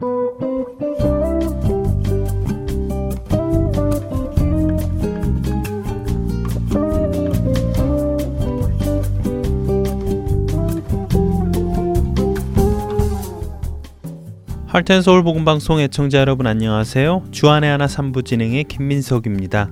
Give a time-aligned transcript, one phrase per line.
[0.00, 0.16] 할텐
[15.02, 17.24] 서울 복음 방송 애청자 여러분 안녕하세요.
[17.30, 19.70] 주안의 하나 3부 진행의 김민석입니다.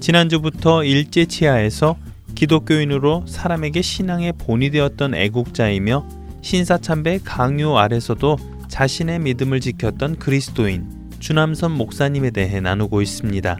[0.00, 1.96] 지난주부터 일제 치하에서
[2.34, 6.04] 기독교인으로 사람에게 신앙의 본이 되었던 애국자이며
[6.42, 8.36] 신사참배 강요 아래서도
[8.70, 13.58] 자신의 믿음을 지켰던 그리스도인 주남선 목사님에 대해 나누고 있습니다.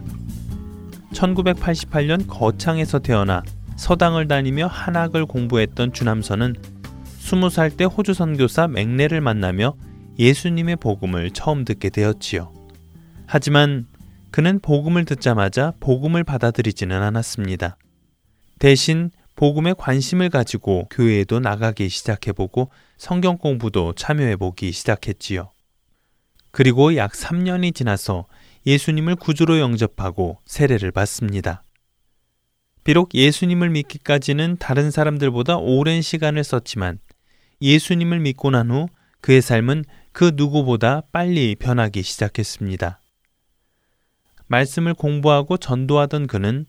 [1.13, 3.43] 1988년 거창에서 태어나
[3.75, 6.55] 서당을 다니며 한학을 공부했던 주남선은
[7.19, 9.75] 20살 때 호주 선교사 맥레를 만나며
[10.17, 12.51] 예수님의 복음을 처음 듣게 되었지요.
[13.27, 13.87] 하지만
[14.31, 17.77] 그는 복음을 듣자마자 복음을 받아들이지는 않았습니다.
[18.59, 22.69] 대신 복음에 관심을 가지고 교회에도 나가기 시작해보고
[23.01, 25.49] 성경 공부도 참여해 보기 시작했지요.
[26.51, 28.27] 그리고 약 3년이 지나서
[28.67, 31.63] 예수님을 구주로 영접하고 세례를 받습니다.
[32.83, 36.99] 비록 예수님을 믿기까지는 다른 사람들보다 오랜 시간을 썼지만
[37.59, 38.87] 예수님을 믿고 난 후
[39.19, 43.01] 그의 삶은 그 누구보다 빨리 변하기 시작했습니다.
[44.45, 46.67] 말씀을 공부하고 전도하던 그는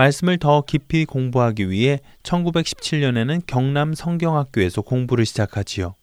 [0.00, 5.94] 말씀을 더 깊이 공부하기 위해 1917년에는 경남 성경학교에서 공부를 시작하지요.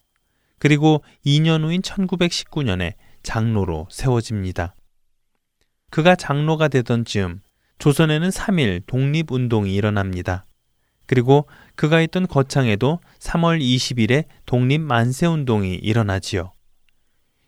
[0.59, 4.75] 그리고 2년 후인 1919년에 장로로 세워집니다.
[5.89, 7.41] 그가 장로가 되던 즈음
[7.79, 10.45] 조선에는 3일 독립운동이 일어납니다.
[11.07, 16.51] 그리고 그가 있던 거창에도 3월 20일에 독립만세운동이 일어나지요.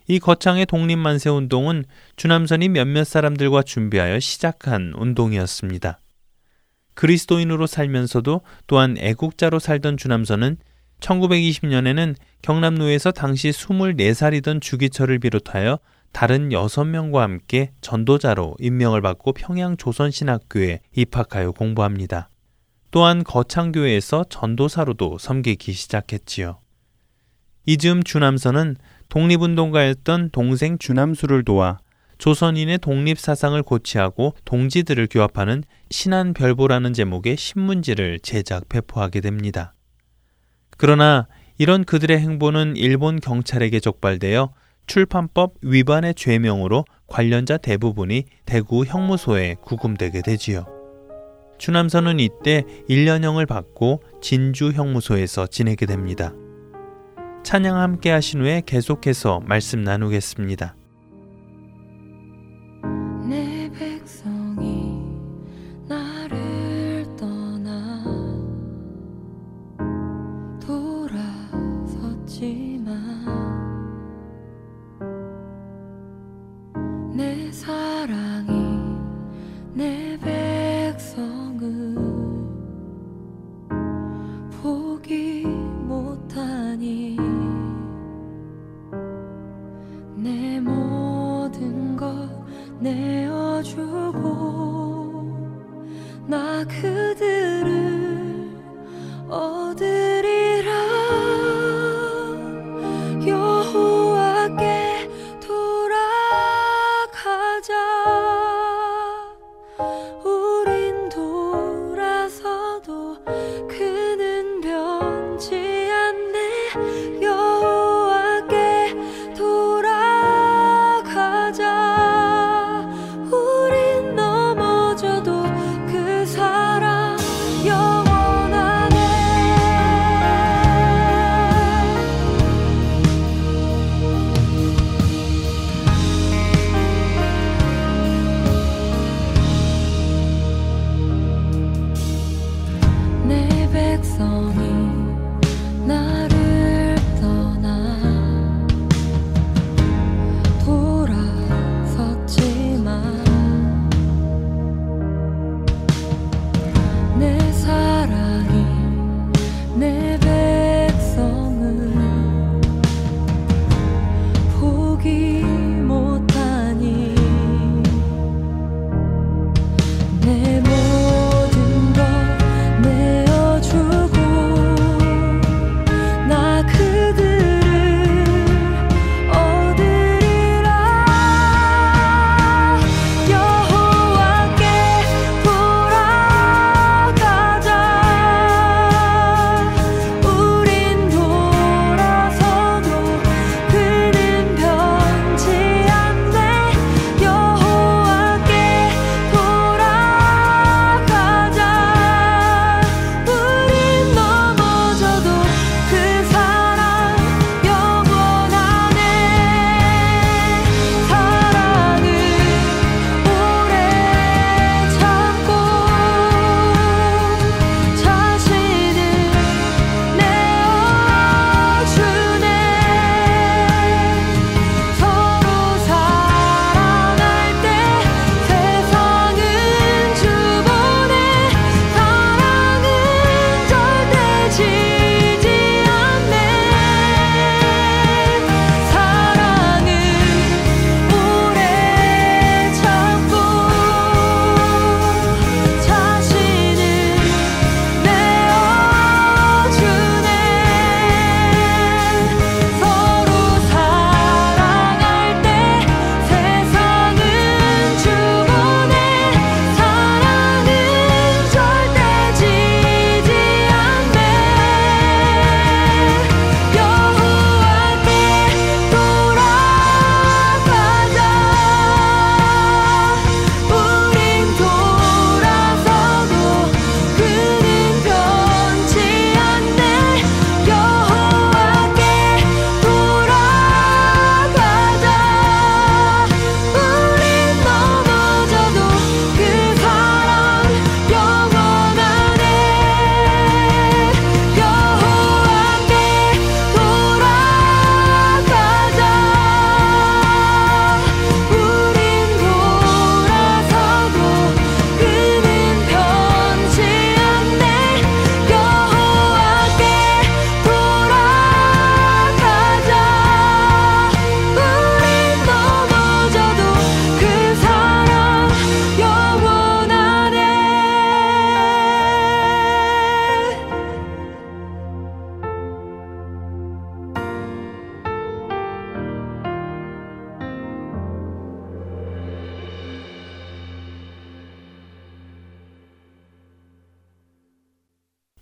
[0.07, 5.99] 이 거창의 독립만세 운동은 주남선이 몇몇 사람들과 준비하여 시작한 운동이었습니다.
[6.99, 10.57] 그리스도인으로 살면서도 또한 애국자로 살던 주남선은
[10.99, 15.79] 1920년에는 경남로에서 당시 24살이던 주기철을 비롯하여
[16.11, 22.29] 다른 6명과 함께 전도자로 임명을 받고 평양 조선신학교에 입학하여 공부합니다.
[22.91, 26.59] 또한 거창교회에서 전도사로도 섬기기 시작했지요.
[27.65, 28.75] 이즈음 주남선은
[29.07, 31.79] 독립운동가였던 동생 주남수를 도와
[32.19, 39.73] 조선인의 독립 사상을 고치하고 동지들을 교합하는 신한별보라는 제목의 신문지를 제작 배포하게 됩니다.
[40.77, 44.53] 그러나 이런 그들의 행보는 일본 경찰에게 적발되어
[44.85, 50.65] 출판법 위반의 죄명으로 관련자 대부분이 대구 형무소에 구금되게 되지요.
[51.57, 56.33] 추남선은 이때 1년형을 받고 진주 형무소에서 지내게 됩니다.
[57.43, 60.78] 찬양 함께 하신 후에 계속해서 말씀 나누겠습니다.
[92.79, 94.19] 내어주고
[96.27, 98.49] 나 그들을
[99.29, 100.28] 얻으리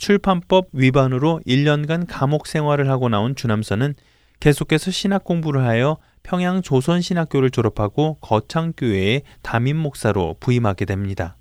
[0.08, 3.94] 출판법 위반으로 1년간 감옥 생활을 하고 나온 주남선은
[4.40, 11.36] 계속해서 신학 공부를 하여 평양 조선신학교를 졸업하고 거창교회의 담임 목사로 부임하게 됩니다.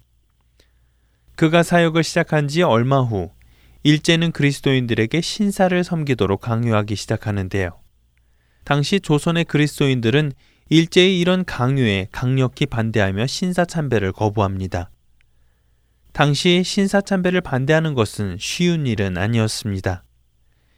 [1.37, 3.31] 그가 사역을 시작한 지 얼마 후
[3.85, 7.71] 일제는 그리스도인들에게 신사를 섬기도록 강요하기 시작하는데요.
[8.65, 10.33] 당시 조선의 그리스도인들은
[10.71, 14.91] 일제의 이런 강요에 강력히 반대하며 신사 참배를 거부합니다.
[16.17, 20.03] 당시 신사 참배를 반대하는 것은 쉬운 일은 아니었습니다.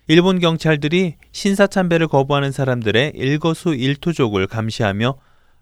[0.09, 5.17] 일본 경찰들이 신사 참배를 거부하는 사람들의 일거수 일투족을 감시하며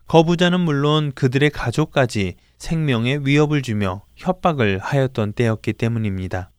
[0.06, 6.52] 거부자는 물론 그들의 가족까지 생명에 위협을 주며 협박을 하였던 때였기 때문입니다.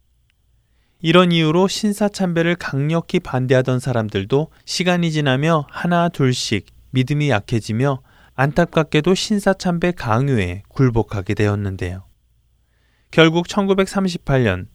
[1.01, 7.99] 이런 이유로 신사참배를 강력히 반대하던 사람들도 시간이 지나며 하나 둘씩 믿음이 약해지며
[8.35, 12.06] 안타깝게도 신사참배 강요에 굴복하게 되었는데요.
[13.11, 14.67] 결국 1938년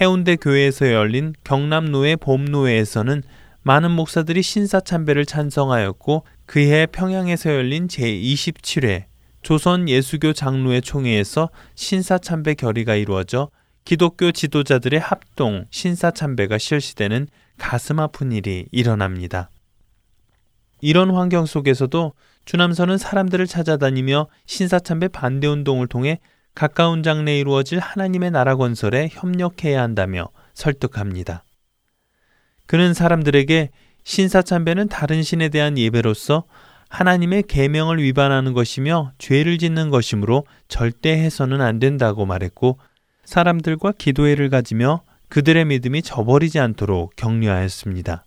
[0.00, 3.22] 해운대 교회에서 열린 경남노회 봄노회에서는
[3.62, 9.04] 많은 목사들이 신사참배를 찬성하였고 그해 평양에서 열린 제27회
[9.42, 13.50] 조선 예수교 장로회 총회에서 신사참배 결의가 이루어져
[13.84, 17.28] 기독교 지도자들의 합동 신사참배가 실시되는
[17.58, 19.50] 가슴 아픈 일이 일어납니다.
[20.80, 22.12] 이런 환경 속에서도
[22.44, 26.20] 주남선은 사람들을 찾아다니며 신사참배 반대 운동을 통해
[26.54, 31.44] 가까운 장래에 이루어질 하나님의 나라 건설에 협력해야 한다며 설득합니다.
[32.66, 33.70] 그는 사람들에게
[34.04, 36.44] 신사참배는 다른 신에 대한 예배로서
[36.88, 42.78] 하나님의 계명을 위반하는 것이며 죄를 짓는 것이므로 절대 해서는 안 된다고 말했고
[43.24, 48.24] 사람들과 기도회를 가지며 그들의 믿음이 저버리지 않도록 격려하였습니다.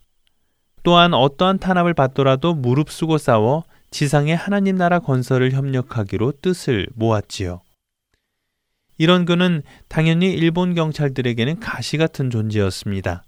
[0.83, 7.61] 또한 어떠한 탄압을 받더라도 무릅쓰고 싸워 지상의 하나님 나라 건설을 협력하기로 뜻을 모았지요.
[8.97, 13.23] 이런 그는 당연히 일본 경찰들에게는 가시 같은 존재였습니다.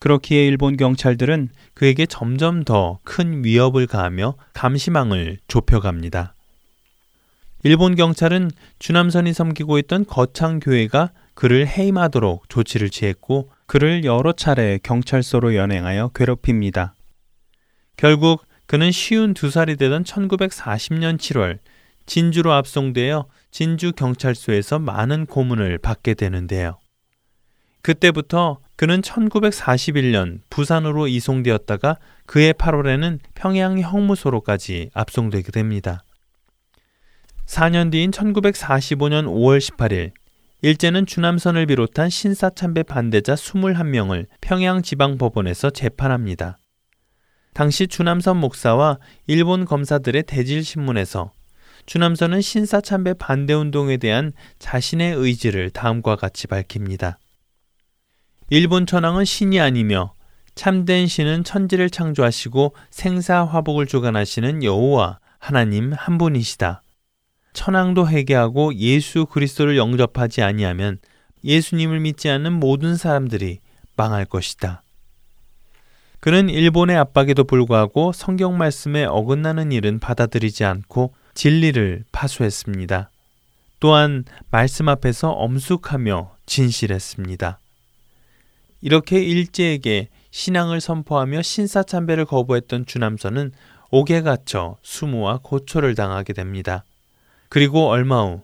[0.00, 6.34] 그렇기에 일본 경찰들은 그에게 점점 더 큰 위협을 가하며 감시망을 좁혀갑니다.
[7.64, 16.08] 일본 경찰은 주남선이 섬기고 있던 거창교회가 그를 해임하도록 조치를 취했고 그를 여러 차례 경찰서로 연행하여
[16.08, 16.94] 괴롭힙니다.
[17.96, 21.58] 결국 그는 쉬운 두 살이 되던 1940년 7월
[22.06, 26.78] 진주로 압송되어 진주 경찰서에서 많은 고문을 받게 되는데요.
[27.82, 36.02] 그때부터 그는 1941년 부산으로 이송되었다가 그해 8월에는 평양 형무소로까지 압송되게 됩니다.
[37.46, 40.12] 4년 뒤인 1945년 5월 18일
[40.62, 46.58] 일제는 주남선을 비롯한 신사참배 반대자 21명을 평양지방법원에서 재판합니다.
[47.52, 51.32] 당시 주남선 목사와 일본 검사들의 대질신문에서
[51.86, 57.18] 주남선은 신사참배 반대 운동에 대한 자신의 의지를 다음과 같이 밝힙니다.
[58.50, 60.12] 일본 천황은 신이 아니며
[60.54, 66.82] 참된 신은 천지를 창조하시고 생사화복을 주관하시는 여호와 하나님 한 분이시다.
[67.52, 70.98] 천황도 회개하고 예수 그리스도를 영접하지 아니하면
[71.44, 73.60] 예수님을 믿지 않는 모든 사람들이
[73.96, 74.82] 망할 것이다.
[76.20, 83.10] 그는 일본의 압박에도 불구하고 성경 말씀에 어긋나는 일은 받아들이지 않고 진리를 파수했습니다.
[83.80, 87.58] 또한 말씀 앞에서 엄숙하며 진실했습니다.
[88.80, 93.52] 이렇게 일제에게 신앙을 선포하며 신사참배를 거부했던 주남선은
[93.90, 96.84] 옥에 갇혀 수모와 고초를 당하게 됩니다.
[97.48, 98.42] 그리고 얼마 후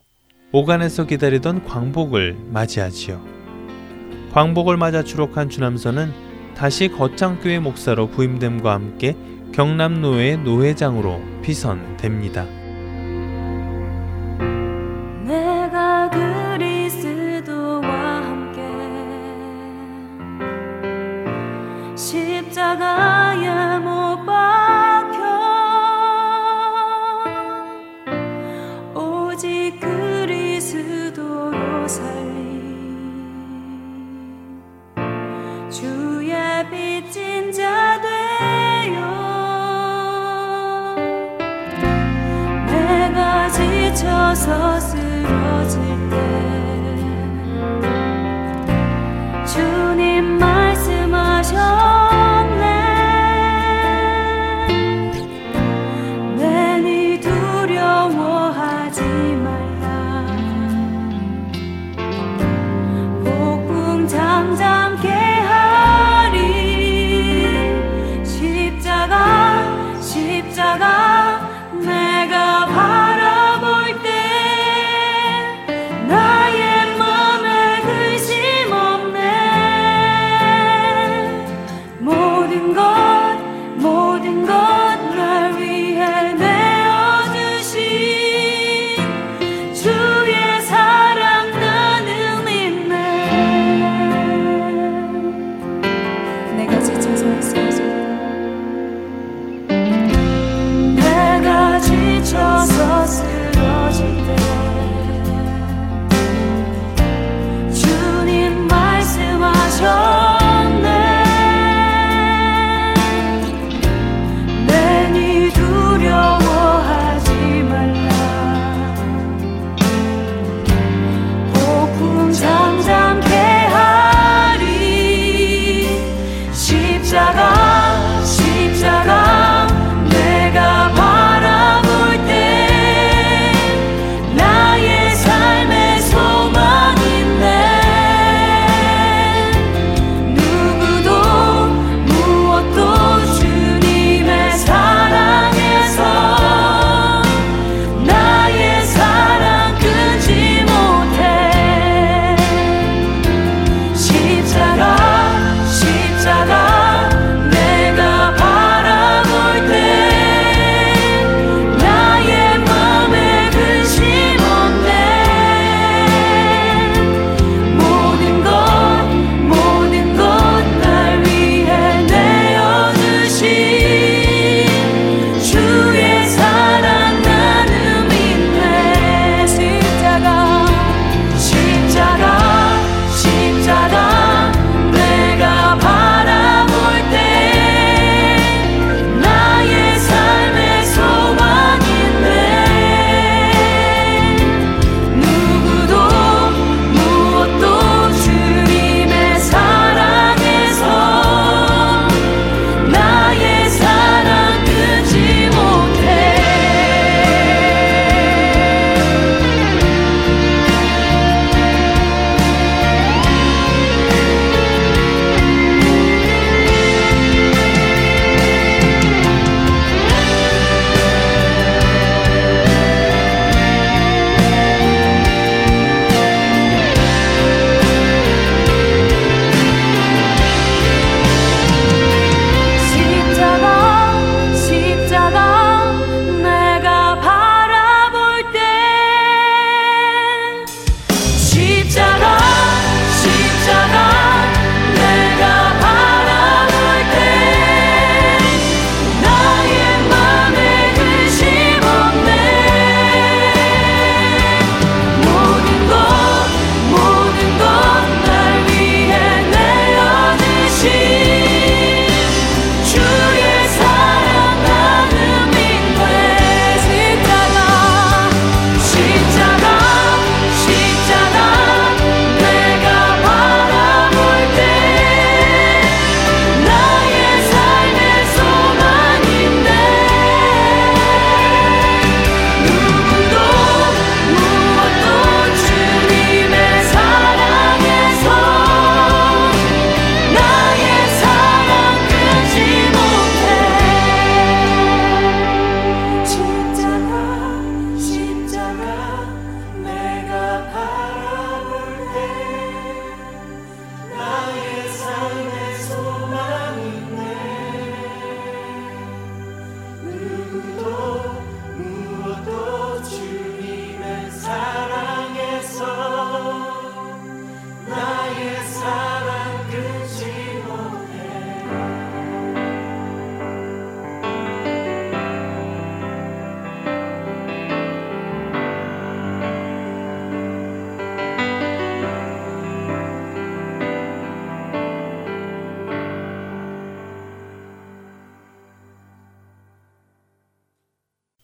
[0.52, 3.24] 오간에서 기다리던 광복을 맞이하지요.
[4.32, 9.16] 광복을 맞아 추록한 주남선은 다시 거창교회 목사로 부임됨과 함께
[9.52, 12.67] 경남노회 노회장으로 피선됩니다.
[22.68, 25.22] 십자가에 못 박혀.
[28.94, 31.56] 오직 그리스도로
[31.88, 32.58] 살리.
[35.70, 36.34] 주의
[36.70, 38.98] 빚진 자 되어.
[42.66, 44.98] 내가 지쳐서 쓰
[45.68, 46.37] 쓰러질 때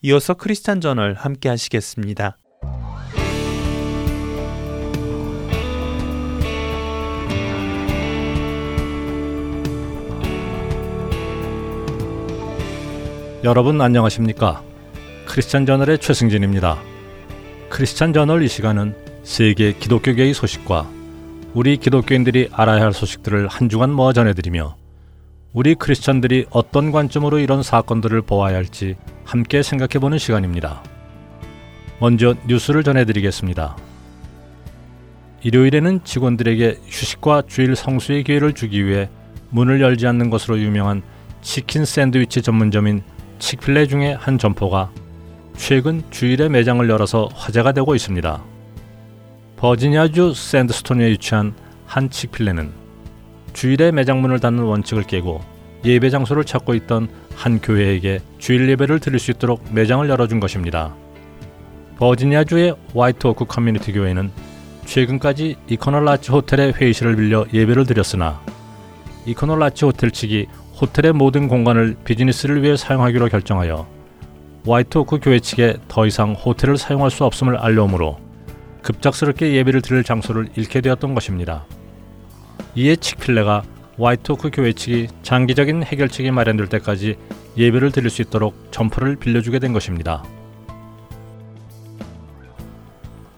[0.06, 2.37] 이어서 크리스찬 저널 함께 하시겠습니다.
[13.44, 14.62] 여러분 안녕하십니까?
[15.25, 16.82] 크리스찬 저널의 최승진입니다.
[17.70, 20.86] 크리스찬 저널 이 시간은 세계 기독교계의 소식과
[21.54, 24.83] 우리 기독교인들이 알아야 할 소식들을 한 주간 모아 전해드리며
[25.54, 30.82] 우리 크리스천들이 어떤 관점으로 이런 사건들을 보아야 할지 함께 생각해 보는 시간입니다.
[32.00, 33.76] 먼저 뉴스를 전해드리겠습니다.
[35.43, 39.08] 일요일에는 직원들에게 휴식과 주일 성수의 기회를 주기 위해
[39.50, 41.02] 문을 열지 않는 것으로 유명한
[41.40, 43.04] 치킨 샌드위치 전문점인
[43.38, 44.90] 칙필레 중의 한 점포가
[45.56, 48.43] 최근 주일에 매장을 열어서 화제가 되고 있습니다.
[49.58, 51.54] 버지니아주 샌드스톤에 위치한
[51.86, 52.83] 한 Chick-fil-A는
[53.54, 55.40] 주일에 매장문을 닫는 원칙을 깨고
[55.84, 60.95] 예배 장소를 찾고 있던 한 교회에게 주일 예배를 드릴 수 있도록 매장을 열어준 것입니다.
[61.99, 64.30] 버지니아주의 화이트오크 커뮤니티 교회는
[64.84, 68.40] 최근까지 Econo Lodge 호텔의 회의실을 빌려 예배를 드렸으나
[69.25, 70.47] Econo Lodge 호텔 측이
[70.80, 73.86] 호텔의 모든 공간을 비즈니스를 위해 사용하기로 결정하여
[74.67, 78.19] 화이트오크 교회 측에 더 이상 호텔을 사용할 수 없음을 알려오므로
[78.82, 81.64] 급작스럽게 예배를 드릴 장소를 잃게 되었던 것입니다.
[82.76, 83.63] 이에 치필레가
[83.99, 87.17] 화이트오크 교회 측이 장기적인 해결책이 마련될 때까지
[87.56, 90.25] 예배를 드릴 수 있도록 점포를 빌려주게 된 것입니다.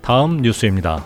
[0.00, 1.04] 다음 뉴스입니다.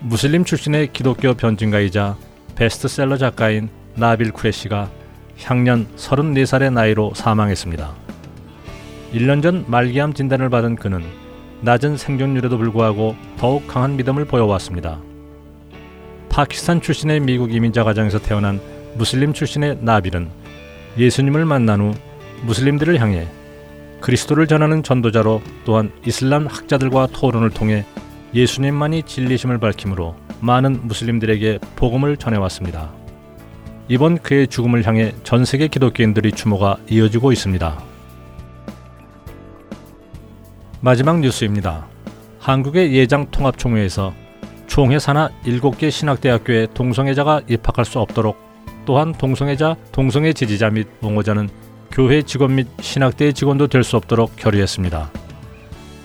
[0.00, 2.16] 무슬림 출신의 기독교 변증가이자
[2.56, 4.90] 베스트셀러 작가인 나빌 쿠레시가
[5.42, 7.94] 향년 34살의 나이로 사망했습니다.
[9.12, 11.04] 1년 전 말기암 진단을 받은 그는
[11.60, 15.00] 낮은 생존율에도 불구하고 더욱 강한 믿음을 보여왔습니다.
[16.36, 18.60] 파키스탄 출신의 미국 이민자 가정에서 태어난
[18.92, 20.28] 무슬림 출신의 나빌은
[20.98, 21.94] 예수님을 만난 후
[22.42, 23.26] 무슬림들을 향해
[24.02, 27.86] 그리스도를 전하는 전도자로 또한 이슬람 학자들과 토론을 통해
[28.34, 32.92] 예수님만이 진리심을 밝히므로 많은 무슬림들에게 복음을 전해왔습니다.
[33.88, 37.82] 이번 그의 죽음을 향해 전 세계 기독교인들의 추모가 이어지고 있습니다.
[40.82, 41.86] 마지막 뉴스입니다.
[42.40, 44.25] 한국의 예장 통합총회에서
[44.76, 48.36] 총회 산하 7개 신학대학교의 동성애자가 입학할 수 없도록
[48.84, 51.48] 또한 동성애자, 동성애 지지자 및 옹호자는
[51.90, 55.10] 교회 직원 및 신학대 직원도 될 수 없도록 결의했습니다.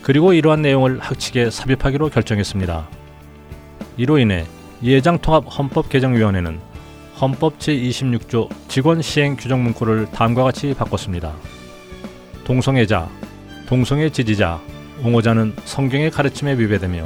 [0.03, 2.87] 그리고 이러한 내용을 학칙에 삽입하기로 결정했습니다.
[3.97, 4.45] 이로 인해
[4.81, 6.61] 예장통합 헌법개정위원회는
[7.19, 11.33] 헌법 제26조 직원 시행 규정 문구를 다음과 같이 바꿨습니다.
[12.45, 13.09] 동성애자,
[13.67, 14.61] 동성애 지지자,
[15.03, 17.03] 옹호자는 성경의 가르침에 위배되며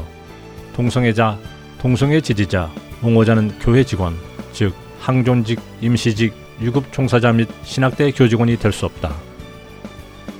[0.75, 1.54] 동성애자,
[1.85, 2.71] 동성애 지지자,
[3.03, 4.17] 옹호자는 교회 직원,
[4.53, 9.13] 즉 항존직, 임시직, 유급 종사자 및 신학대 교직원이 될 수 없다.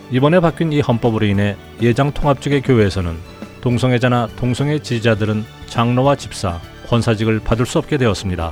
[0.09, 3.15] 이번에 바뀐 이 헌법으로 인해 예장 통합직의 교회에서는
[3.61, 8.51] 동성애자나 동성애 지지자들은 장로와 집사, 권사직을 받을 수 없게 되었습니다.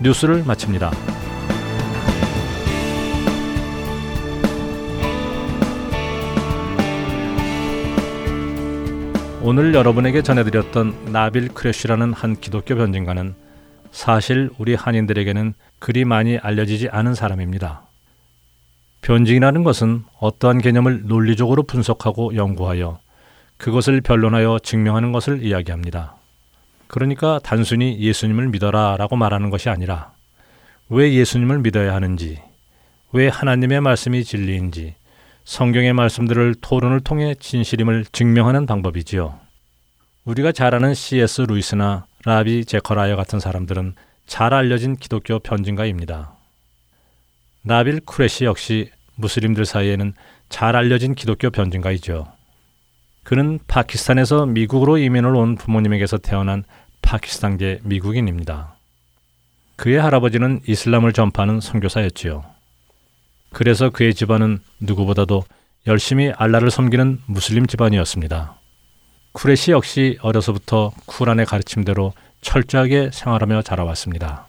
[0.00, 0.92] 뉴스를 마칩니다.
[9.42, 13.34] 오늘 여러분에게 전해드렸던 나빌 크래쉬라는 한 기독교 변증가는
[13.90, 17.86] 사실 우리 한인들에게는 그리 많이 알려지지 않은 사람입니다.
[19.00, 23.00] 변증이라는 것은 어떠한 개념을 논리적으로 분석하고 연구하여
[23.56, 26.16] 그것을 변론하여 증명하는 것을 이야기합니다.
[26.86, 30.12] 그러니까 단순히 예수님을 믿어라 라고 말하는 것이 아니라
[30.90, 32.42] 왜 예수님을 믿어야 하는지,
[33.12, 34.96] 왜 하나님의 말씀이 진리인지,
[35.50, 39.36] 성경의 말씀들을 토론을 통해 진실임을 증명하는 방법이지요.
[40.24, 41.40] 우리가 잘 아는 C.S.
[41.40, 43.94] 루이스나 라비 제커라이어 같은 사람들은
[44.28, 46.36] 잘 알려진 기독교 변증가입니다.
[47.62, 50.12] 나빌 쿠레시 역시 무슬림들 사이에는
[50.50, 52.28] 잘 알려진 기독교 변증가이죠.
[53.24, 56.62] 그는 파키스탄에서 미국으로 이민을 온 부모님에게서 태어난
[57.02, 58.76] 파키스탄계 미국인입니다.
[59.74, 62.59] 그의 할아버지는 이슬람을 전파하는 선교사였지요.
[63.52, 65.44] 그래서 그의 집안은 누구보다도
[65.86, 68.54] 열심히 알라를 섬기는 무슬림 집안이었습니다.
[69.32, 74.46] 쿠레시 역시 어려서부터 쿠란의 가르침대로 철저하게 생활하며 자라왔습니다.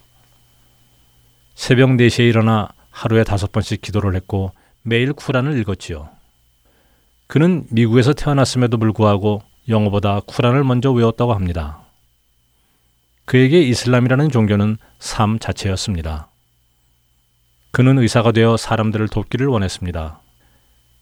[1.56, 6.10] 새벽 4시에 일어나 하루에 다섯 번씩 기도를 했고 매일 쿠란을 읽었지요.
[7.28, 11.80] 그는 미국에서 태어났음에도 불구하고 영어보다 쿠란을 먼저 외웠다고 합니다.
[13.26, 16.31] 그에게 이슬람이라는 종교는 삶 자체였습니다.
[17.72, 20.20] 그는 의사가 되어 사람들을 돕기를 원했습니다.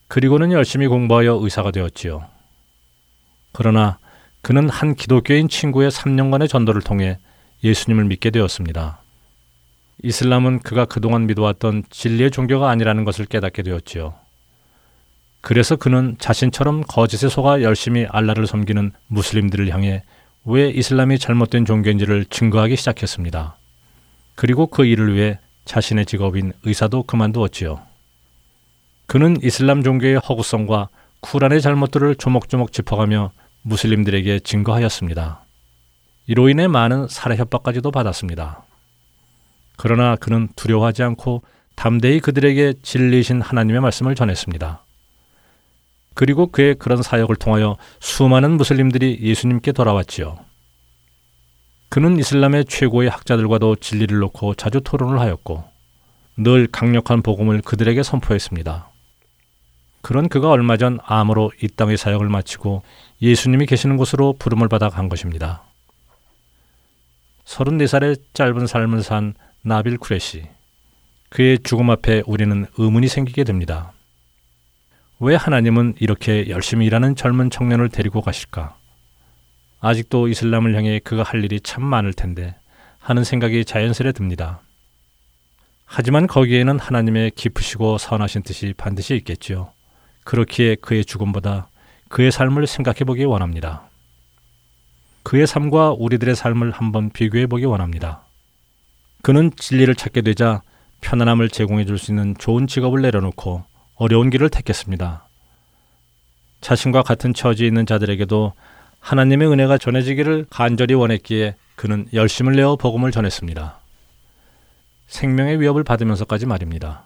[0.08, 2.26] 그리고는 열심히 공부하여 의사가 되었지요.
[3.52, 3.98] 그러나
[4.42, 7.18] 그는 한 기독교인 친구의 3년간의 전도를 통해
[7.64, 9.02] 예수님을 믿게 되었습니다.
[10.04, 14.14] 이슬람은 그가 그동안 믿어왔던 진리의 종교가 아니라는 것을 깨닫게 되었지요.
[15.42, 20.04] 그래서 그는 자신처럼 거짓에 속아 열심히 알라를 섬기는 무슬림들을 향해
[20.46, 23.58] 왜 이슬람이 잘못된 종교인지를 증거하기 시작했습니다.
[24.36, 27.80] 그리고 그 일을 위해 자신의 직업인 의사도 그만두었지요.
[29.06, 35.44] 그는 이슬람 종교의 허구성과 쿠란의 잘못들을 조목조목 짚어가며 무슬림들에게 증거하였습니다.
[36.26, 38.64] 이로 인해 많은 살해 협박까지도 받았습니다.
[39.78, 41.44] 그러나 그는 두려워하지 않고
[41.76, 44.84] 담대히 그들에게 진리신 하나님의 말씀을 전했습니다.
[46.16, 50.49] 그리고 그의 그런 사역을 통하여 수많은 무슬림들이 예수님께 돌아왔지요.
[51.90, 55.64] 그는 이슬람의 최고의 학자들과도 진리를 놓고 자주 토론을 하였고
[56.38, 58.90] 늘 강력한 복음을 그들에게 선포했습니다.
[60.02, 62.84] 그런 그가 얼마 전 암으로 이 땅의 사역을 마치고
[63.22, 65.64] 예수님이 계시는 곳으로 부름을 받아 간 것입니다.
[67.46, 70.48] 34살의 짧은 삶을 산 나빌 쿠레시.
[71.30, 73.92] 그의 죽음 앞에 우리는 의문이 생기게 됩니다.
[75.20, 78.79] 왜 하나님은 이렇게 열심히 일하는 젊은 청년을 데리고 가실까?
[79.82, 82.56] 아직도 이슬람을 향해 그가 할 일이 참 많을 텐데
[83.00, 84.62] 하는 생각이 자연스레 듭니다.
[85.86, 89.72] 하지만 거기에는 하나님의 깊으시고 선하신 뜻이 반드시 있겠지요.
[90.24, 91.70] 그렇기에 그의 죽음보다
[92.10, 93.90] 그의 삶을 생각해 보기 원합니다.
[95.24, 98.26] 그의 삶과 우리들의 삶을 한번 비교해 보기 원합니다.
[99.22, 100.62] 그는 진리를 찾게 되자
[101.02, 103.64] 편안함을 제공해 줄 수 있는 좋은 직업을 내려놓고
[103.96, 105.28] 어려운 길을 택했습니다.
[106.62, 108.54] 자신과 같은 처지에 있는 자들에게도
[109.00, 113.80] 하나님의 은혜가 전해지기를 간절히 원했기에 그는 열심을 내어 복음을 전했습니다.
[115.08, 117.04] 생명의 위협을 받으면서까지 말입니다.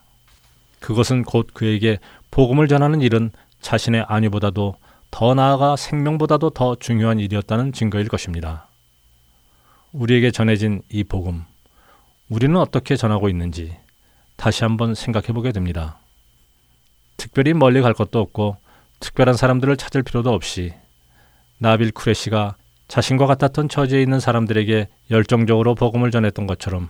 [0.79, 1.99] 그것은 곧 그에게
[2.31, 4.75] 복음을 전하는 일은 자신의 안위보다도
[5.11, 8.67] 더 나아가 생명보다도 더 중요한 일이었다는 증거일 것입니다.
[9.93, 11.45] 우리에게 전해진 이 복음,
[12.29, 13.77] 우리는 어떻게 전하고 있는지
[14.35, 15.99] 다시 한번 생각해 보게 됩니다.
[17.15, 18.57] 특별히 멀리 갈 것도 없고
[18.99, 20.73] 특별한 사람들을 찾을 필요도 없이
[21.57, 22.55] 나빌 쿠레시가
[22.87, 26.89] 자신과 같았던 처지에 있는 사람들에게 열정적으로 복음을 전했던 것처럼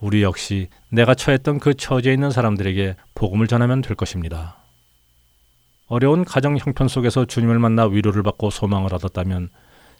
[0.00, 4.56] 우리 역시 내가 처했던 그 처지에 있는 사람들에게 복음을 전하면 될 것입니다.
[5.86, 9.50] 어려운 가정 형편 속에서 주님을 만나 위로를 받고 소망을 얻었다면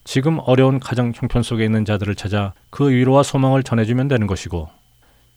[0.03, 4.69] 지금 어려운 가정 형편 속에 있는 자들을 찾아 그 위로와 소망을 전해주면 되는 것이고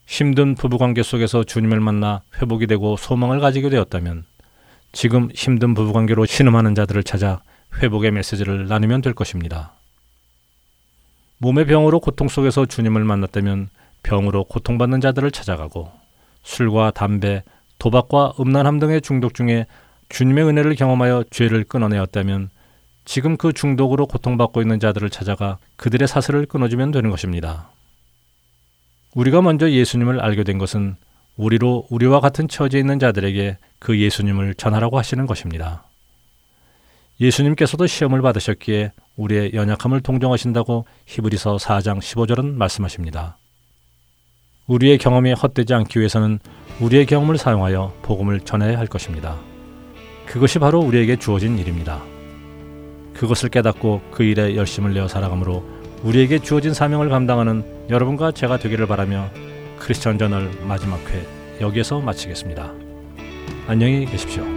[0.06, 4.26] 힘든 부부관계 속에서 주님을 만나 회복이 되고 소망을 가지게 되었다면
[4.94, 7.42] 지금 힘든 부부관계로 신음하는 자들을 찾아
[7.82, 9.74] 회복의 메시지를 나누면 될 것입니다.
[11.40, 13.70] 몸의 병으로 고통 속에서 주님을 만났다면
[14.04, 15.92] 병으로 고통받는 자들을 찾아가고
[16.44, 17.44] 술과 담배,
[17.80, 19.66] 도박과 음란함 등의 중독 중에
[20.10, 22.50] 주님의 은혜를 경험하여 죄를 끊어내었다면
[23.06, 27.70] 지금 그 중독으로 고통받고 있는 자들을 찾아가 그들의 사슬을 끊어주면 되는 것입니다.
[29.16, 30.96] 우리가 먼저 예수님을 알게 된 것은
[31.38, 35.87] 우리로 우리와 같은 처지에 있는 자들에게 그 예수님을 전하라고 하시는 것입니다.
[37.20, 43.38] 예수님께서도 시험을 받으셨기에 우리의 연약함을 동정하신다고 히브리서 4장 15절은 말씀하십니다.
[44.68, 46.40] 우리의 경험이 헛되지 않기 위해서는
[46.80, 49.38] 우리의 경험을 사용하여 복음을 전해야 할 것입니다.
[50.26, 52.04] 그것이 바로 우리에게 주어진 일입니다.
[53.14, 55.66] 그것을 깨닫고 그 일에 열심을 내어 살아가므로
[56.04, 59.30] 우리에게 주어진 사명을 감당하는 여러분과 제가 되기를 바라며
[59.80, 61.26] 크리스천 저널 마지막 회
[61.60, 62.72] 여기에서 마치겠습니다.
[63.68, 64.57] 안녕히 계십시오.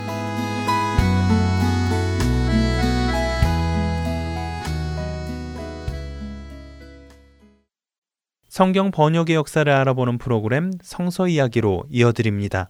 [8.51, 12.69] 성경 번역의 역사를 알아보는 프로그램 성서 이야기로 이어드립니다.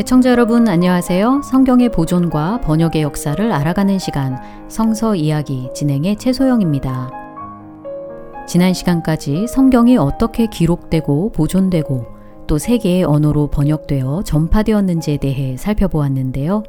[0.00, 1.42] 애청자 여러분 안녕하세요.
[1.44, 4.36] 성경의 보존과 번역의 역사를 알아가는 시간
[4.68, 7.10] 성서 이야기 진행의 최소영입니다.
[8.48, 12.19] 지난 시간까지 성경이 어떻게 기록되고 보존되고
[12.50, 16.64] 또 세계의 언어로 번역되어 전파되었는지에 대해 살펴보았는데요.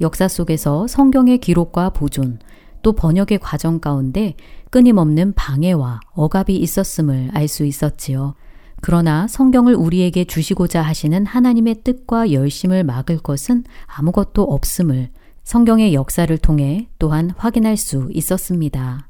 [0.00, 2.38] 역사 속에서 성경의 기록과 보존
[2.80, 4.32] 또 번역의 과정 가운데
[4.70, 8.34] 끊임없는 방해와 억압이 있었음을 알 수 있었지요.
[8.80, 15.10] 그러나 성경을 우리에게 주시고자 하시는 하나님의 뜻과 열심을 막을 것은 아무것도 없음을
[15.44, 19.06] 성경의 역사를 통해 또한 확인할 수 있었습니다.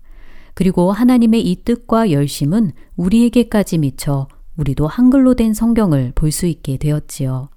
[0.55, 4.27] 그리고 하나님의 이 뜻과 열심은 우리에게까지 미쳐
[4.61, 7.49] 우리도 한글로 된 성경을 볼 수 있게 되었지요.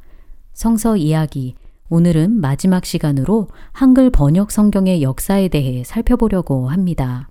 [0.54, 1.56] 성서 이야기.
[1.90, 7.30] 오늘은 마지막 시간으로 한글 번역 성경의 역사에 대해 살펴보려고 합니다.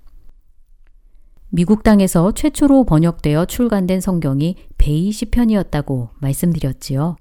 [1.49, 7.17] 미국 땅에서 최초로 번역되어 출간된 성경이 베이 시편이었다고 말씀드렸지요.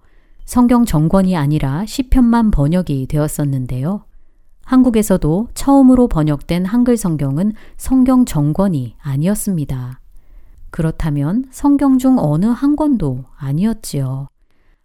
[0.46, 4.04] 성경 정권이 아니라 시편만 번역이 되었었는데요.
[4.66, 10.01] 한국에서도 처음으로 번역된 한글 성경은 성경 정권이 아니었습니다.
[10.72, 14.28] 그렇다면 성경 중 어느 한 권도 아니었지요.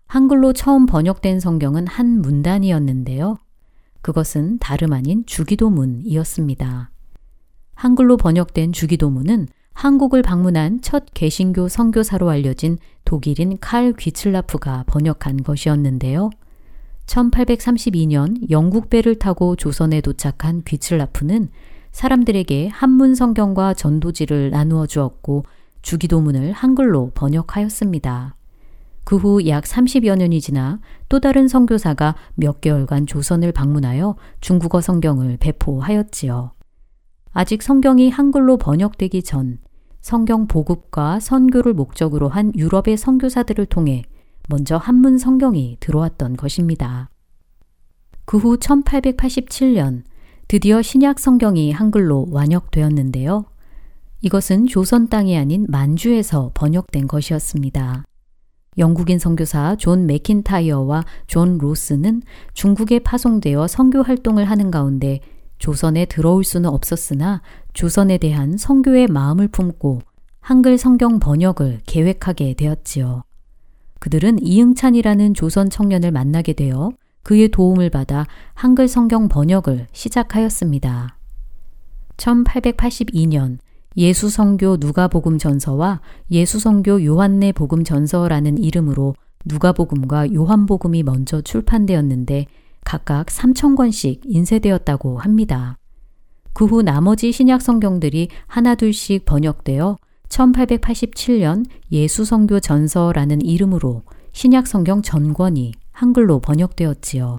[0.06, 3.36] 한글로 처음 번역된 성경은 한 문단이었는데요.
[4.02, 6.90] 그것은 다름 아닌 주기도문이었습니다.
[7.74, 16.30] 한글로 번역된 주기도문은 한국을 방문한 첫 개신교 선교사로 알려진 독일인 칼 귀틀라프가 번역한 것이었는데요.
[17.06, 21.50] 1832년 영국 배를 타고 조선에 도착한 귀틀라프는
[21.92, 25.44] 사람들에게 한문 성경과 전도지를 나누어 주었고
[25.86, 28.34] 주기도문을 한글로 번역하였습니다.
[29.04, 35.36] 그 후 약 30여 년이 지나 또 다른 선교사가 몇 개월간 조선을 방문하여 중국어 성경을
[35.36, 36.50] 배포하였지요.
[37.32, 39.58] 아직 성경이 한글로 번역되기 전
[40.00, 44.02] 성경 보급과 선교를 목적으로 한 유럽의 선교사들을 통해
[44.48, 47.10] 먼저 한문 성경이 들어왔던 것입니다.
[48.24, 50.02] 그 후 1887년
[50.48, 53.44] 드디어 신약 성경이 한글로 완역되었는데요.
[54.26, 58.02] 이것은 조선 땅이 아닌 만주에서 번역된 것이었습니다.
[58.76, 65.20] 영국인 선교사 존 맥킨타이어와 존 로스는 중국에 파송되어 선교 활동을 하는 가운데
[65.58, 67.40] 조선에 들어올 수는 없었으나
[67.72, 70.00] 조선에 대한 성교의 마음을 품고
[70.40, 73.22] 한글 성경 번역을 계획하게 되었지요.
[74.00, 76.90] 그들은 이응찬이라는 조선 청년을 만나게 되어
[77.22, 81.16] 그의 도움을 받아 한글 성경 번역을 시작하였습니다.
[82.16, 83.58] 1882년
[83.96, 89.14] 예수성교 누가복음 전서와 예수성교 요한네 복음 전서라는 이름으로
[89.46, 92.46] 누가복음과 요한복음이 먼저 출판되었는데
[92.84, 95.78] 각각 3천권씩 인쇄되었다고 합니다.
[96.52, 106.40] 그 후 나머지 신약 성경들이 하나둘씩 번역되어 1887년 예수성교 전서라는 이름으로 신약 성경 전권이 한글로
[106.40, 107.38] 번역되었지요.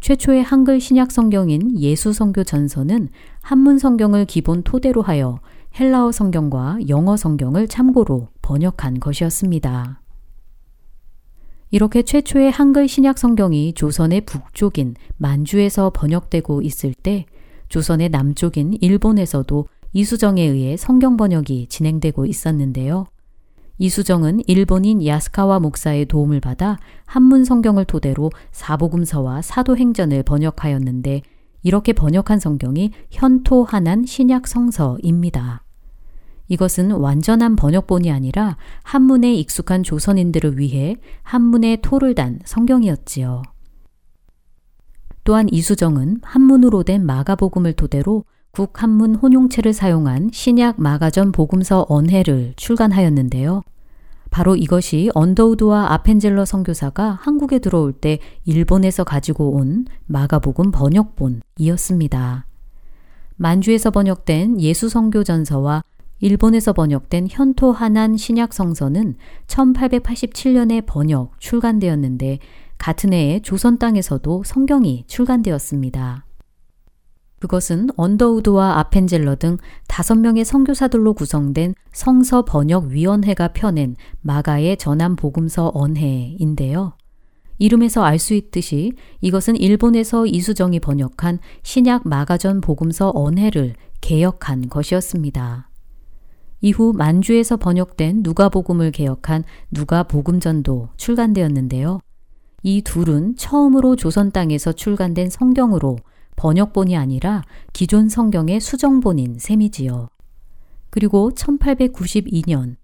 [0.00, 3.08] 최초의 한글 신약 성경인 예수성교 전서는
[3.40, 5.38] 한문 성경을 기본 토대로 하여
[5.78, 10.00] 헬라어 성경과 영어 성경을 참고로 번역한 것이었습니다.
[11.72, 17.26] 이렇게 최초의 한글 신약 성경이 조선의 북쪽인 만주에서 번역되고 있을 때
[17.68, 23.06] 조선의 남쪽인 일본에서도 이수정에 의해 성경 번역이 진행되고 있었는데요.
[23.78, 31.22] 이수정은 일본인 야스카와 목사의 도움을 받아 한문 성경을 토대로 사복음서와 사도행전을 번역하였는데
[31.64, 35.63] 이렇게 번역한 성경이 현토 하난 신약 성서입니다.
[36.48, 43.42] 이것은 완전한 번역본이 아니라 한문에 익숙한 조선인들을 위해 한문의 토를 단 성경이었지요.
[45.24, 53.62] 또한 이수정은 한문으로 된 마가복음을 토대로 국한문 혼용체를 사용한 신약 마가전 복음서 언해를 출간하였는데요.
[54.30, 62.46] 바로 이것이 언더우드와 아펜젤러 선교사가 한국에 들어올 때 일본에서 가지고 온 마가복음 번역본이었습니다.
[63.36, 65.82] 만주에서 번역된 예수 선교전서와
[66.20, 72.38] 일본에서 번역된 현토 하난 신약 성서는 1887년에 번역, 출간되었는데
[72.78, 76.24] 같은 해에 조선 땅에서도 성경이 출간되었습니다.
[77.40, 85.70] 그것은 언더우드와 아펜젤러 등 다섯 명의 선교사들로 구성된 성서 번역 위원회가 펴낸 마가의 전함 복음서
[85.74, 86.94] 언해인데요.
[87.58, 95.68] 이름에서 알 수 있듯이 이것은 일본에서 이수정이 번역한 신약 마가전 복음서 언해를 개혁한 것이었습니다.
[96.64, 102.00] 이후 만주에서 번역된 누가복음을 개혁한 누가복음전도 출간되었는데요.
[102.62, 105.98] 이 둘은 처음으로 조선 땅에서 출간된 성경으로
[106.36, 107.42] 번역본이 아니라
[107.74, 110.08] 기존 성경의 수정본인 셈이지요.
[110.88, 112.76] 그리고 1892년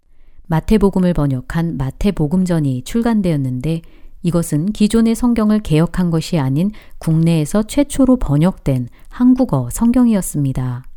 [0.47, 3.81] 마태복음을 번역한 마태복음전이 출간되었는데
[4.23, 10.90] 이것은 기존의 성경을 개혁한 것이 아닌 국내에서 최초로 번역된 한국어 성경이었습니다.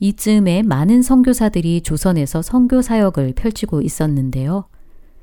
[0.00, 4.68] 이쯤에 많은 선교사들이 조선에서 선교 사역을 펼치고 있었는데요.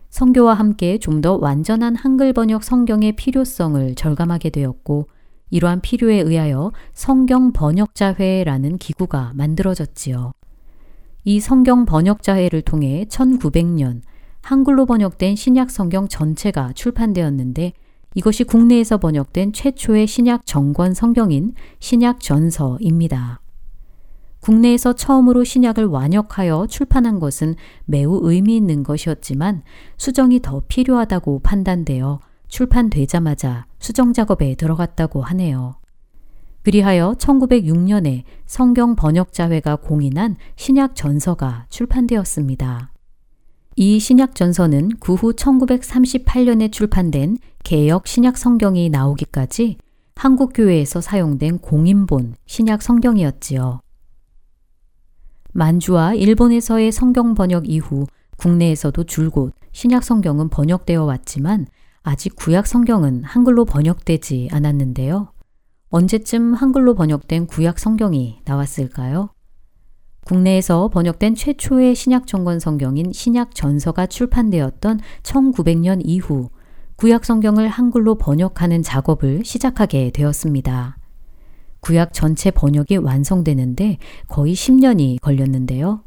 [0.09, 5.07] 선교와 함께 좀 더 완전한 한글 번역 성경의 필요성을 절감하게 되었고
[5.49, 10.31] 이러한 필요에 의하여 성경 번역자회라는 기구가 만들어졌지요.
[11.23, 14.01] 이 성경 번역자회를 통해 1900년
[14.41, 17.73] 한글로 번역된 신약 성경 전체가 출판되었는데
[18.13, 23.41] 이것이 국내에서 번역된 최초의 신약 정권 성경인 신약 전서입니다.
[24.45, 27.55] 국내에서 처음으로 신약을 완역하여 출판한 것은
[27.85, 29.63] 매우 의미 있는 것이었지만
[29.97, 35.77] 수정이 더 필요하다고 판단되어 출판되자마자 수정 작업에 들어갔다고 하네요.
[36.61, 42.91] 그리하여 1906년에 성경 번역자회가 공인한 신약 전서가 출판되었습니다.
[43.77, 49.77] 이 신약 전서는 그 후 1938년에 출판된 개역 신약 성경이 나오기까지
[50.15, 53.79] 한국 교회에서 사용된 공인본 신약 성경이었지요.
[55.55, 61.67] 만주와 일본에서의 성경 번역 이후 국내에서도 줄곧 신약 성경은 번역되어 왔지만
[62.03, 65.31] 아직 구약 성경은 한글로 번역되지 않았는데요.
[65.89, 69.29] 언제쯤 한글로 번역된 구약 성경이 나왔을까요?
[70.25, 76.49] 국내에서 번역된 최초의 신약 정권 성경인 신약 전서가 출판되었던 1900년 이후
[76.97, 80.97] 구약 성경을 한글로 번역하는 작업을 시작하게 되었습니다.
[81.85, 86.01] 구약 전체 번역이 완성되는데 거의 10년이 걸렸는데요.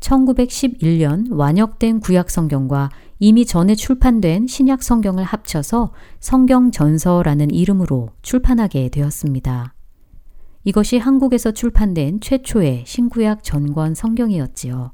[0.00, 9.72] 1911년 완역된 구약 성경과 이미 전에 출판된 신약 성경을 합쳐서 성경 전서라는 이름으로 출판하게 되었습니다.
[10.64, 14.90] 이것이 한국에서 출판된 최초의 신구약 전권 성경이었지요.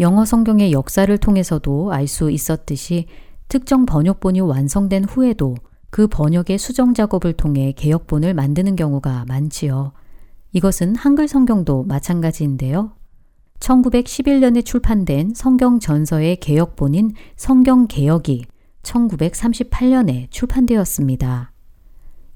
[0.00, 3.04] 영어 성경의 역사를 통해서도 알 수 있었듯이
[3.48, 5.54] 특정 번역본이 완성된 후에도
[5.90, 9.92] 그 번역의 수정 작업을 통해 개혁본을 만드는 경우가 많지요.
[10.52, 12.92] 이것은 한글 성경도 마찬가지인데요.
[13.60, 18.44] 1911년에 출판된 성경 전서의 개혁본인 성경 개혁이
[18.82, 21.52] 1938년에 출판되었습니다.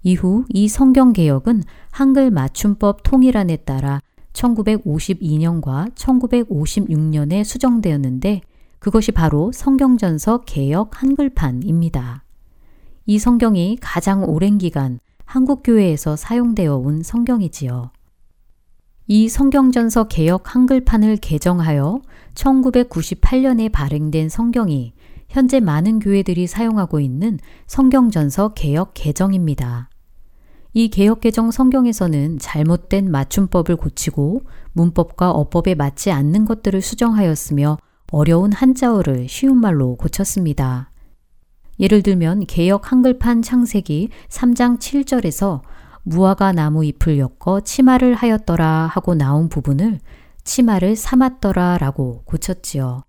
[0.03, 4.01] 이후 이 성경 개혁은 한글 맞춤법 통일안에 따라
[4.33, 8.41] 1952년과 1956년에 수정되었는데
[8.79, 12.25] 그것이 바로 성경전서 개혁 한글판입니다.
[13.05, 17.91] 이 성경이 가장 오랜 기간 한국 교회에서 사용되어 온 성경이지요.
[19.09, 22.01] 이 성경전서 개혁 한글판을 개정하여
[22.35, 24.93] 1998년에 발행된 성경이
[25.29, 29.91] 현재 많은 교회들이 사용하고 있는 성경전서 개혁 개정입니다.
[30.73, 34.43] 이 개혁 개정 성경에서는 잘못된 맞춤법을 고치고
[34.73, 37.79] 문법과 어법에 맞지 않는 것들을 수정하였으며
[38.13, 40.92] 어려운 한자어를 쉬운 말로 고쳤습니다.
[41.83, 45.63] 예를 들면 개혁 한글판 창세기 3장 7절에서
[46.05, 49.99] 무화과 나무 잎을 엮어 치마를 하였더라 하고 나온 부분을
[50.45, 53.03] 치마를 삼았더라 라고 고쳤지요.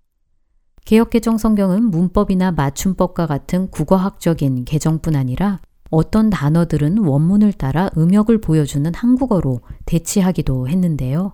[0.84, 5.60] 개혁 개정 성경은 문법이나 맞춤법과 같은 국어학적인 개정뿐 아니라
[5.90, 11.32] 어떤 단어들은 원문을 따라 음역을 보여주는 한국어로 대치하기도 했는데요.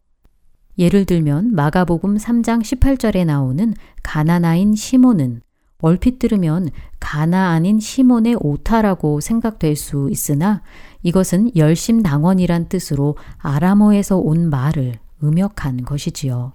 [0.78, 5.40] 예를 들면 마가복음 3장 18절에 나오는 가나나인 시몬은
[5.80, 10.62] 얼핏 들으면 가나 아닌 시몬의 오타라고 생각될 수 있으나
[11.02, 16.52] 이것은 열심당원이란 뜻으로 아람어에서 온 말을 음역한 것이지요.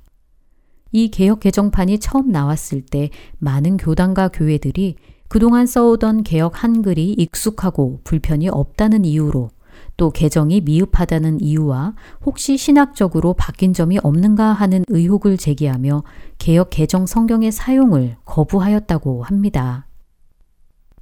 [0.92, 3.10] 이 개혁 개정판이 처음 나왔을 때
[3.40, 4.96] 많은 교단과 교회들이
[5.28, 9.50] 그동안 써오던 개혁 한글이 익숙하고 불편이 없다는 이유로
[9.98, 16.04] 또 개정이 미흡하다는 이유와 혹시 신학적으로 바뀐 점이 없는가 하는 의혹을 제기하며
[16.38, 19.88] 개혁 개정 성경의 사용을 거부하였다고 합니다.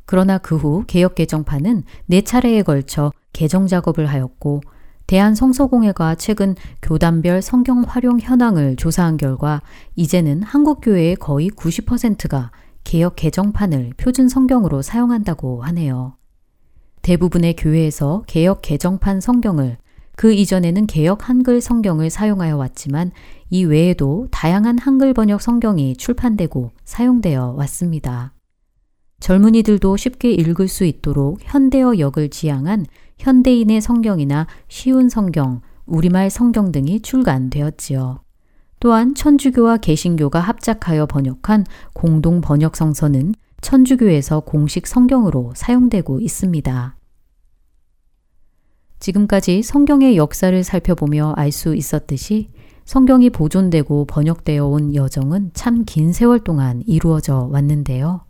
[0.06, 4.62] 그러나 그 후 개혁 개정판은 네 차례에 걸쳐 개정 작업을 하였고
[5.08, 9.62] 대한성서공회가 최근 교단별 성경 활용 현황을 조사한 결과
[9.96, 12.52] 이제는 한국 교회의 거의 90%가
[12.84, 16.16] 개혁 개정판을 표준 성경으로 사용한다고 하네요.
[17.04, 19.78] 대부분의 교회에서 개혁 개정판 성경을
[20.16, 23.12] 그 이전에는 개혁 한글 성경을 사용하여 왔지만
[23.50, 28.34] 이 외에도 다양한 한글 번역 성경이 출판되고 사용되어 왔습니다.
[29.20, 32.86] 젊은이들도 쉽게 읽을 수 있도록 현대어 역을 지향한
[33.18, 38.22] 현대인의 성경이나 쉬운 성경, 우리말 성경 등이 출간되었지요.
[38.80, 43.34] 또한 천주교와 개신교가 합작하여 번역한 공동 번역 성서는
[43.64, 46.96] 천주교에서 공식 성경으로 사용되고 있습니다.
[49.00, 52.50] 지금까지 성경의 역사를 살펴보며 알 수 있었듯이
[52.86, 58.26] 성경이 보존되고 번역되어 온 여정은 참 긴 세월 동안 이루어져 왔는데요.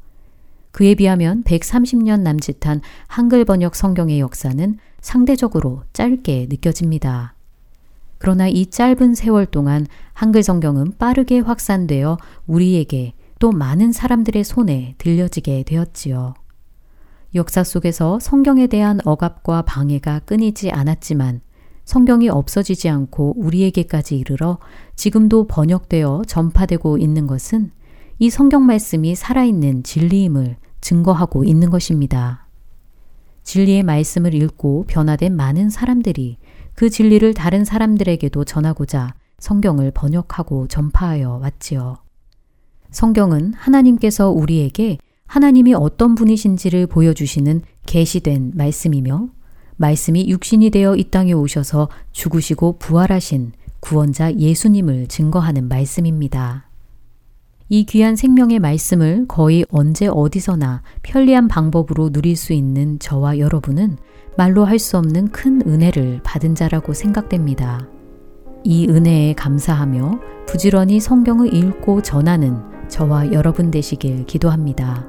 [0.71, 7.35] 그에 비하면 130년 남짓한 한글 번역 성경의 역사는 상대적으로 짧게 느껴집니다.
[8.17, 12.17] 그러나 이 짧은 세월 동안 한글 성경은 빠르게 확산되어
[12.47, 13.13] 우리에게
[13.43, 16.33] 또 많은 사람들의 손에 들려지게 되었지요.
[17.35, 21.41] 역사 속에서 성경에 대한 억압과 방해가 끊이지 않았지만
[21.83, 24.59] 성경이 없어지지 않고 우리에게까지 이르러
[24.95, 27.71] 지금도 번역되어 전파되고 있는 것은
[28.17, 32.47] 이 성경 말씀이 살아있는 진리임을 증거하고 있는 것입니다.
[33.43, 36.37] 진리의 말씀을 읽고 변화된 많은 사람들이
[36.75, 42.03] 그 진리를 다른 사람들에게도 전하고자 성경을 번역하고 전파하여 왔지요.
[42.93, 49.29] 성경은 하나님께서 우리에게 하나님이 어떤 분이신지를 보여주시는 계시된 말씀이며
[49.77, 56.69] 말씀이 육신이 되어 이 땅에 오셔서 죽으시고 부활하신 구원자 예수님을 증거하는 말씀입니다.
[57.67, 63.97] 이 귀한 생명의 말씀을 거의 언제 어디서나 편리한 방법으로 누릴 수 있는 저와 여러분은
[64.37, 67.87] 말로 할 수 없는 큰 은혜를 받은 자라고 생각됩니다.
[68.63, 75.07] 이 은혜에 감사하며 부지런히 성경을 읽고 전하는 저와 여러분 되시길 기도합니다.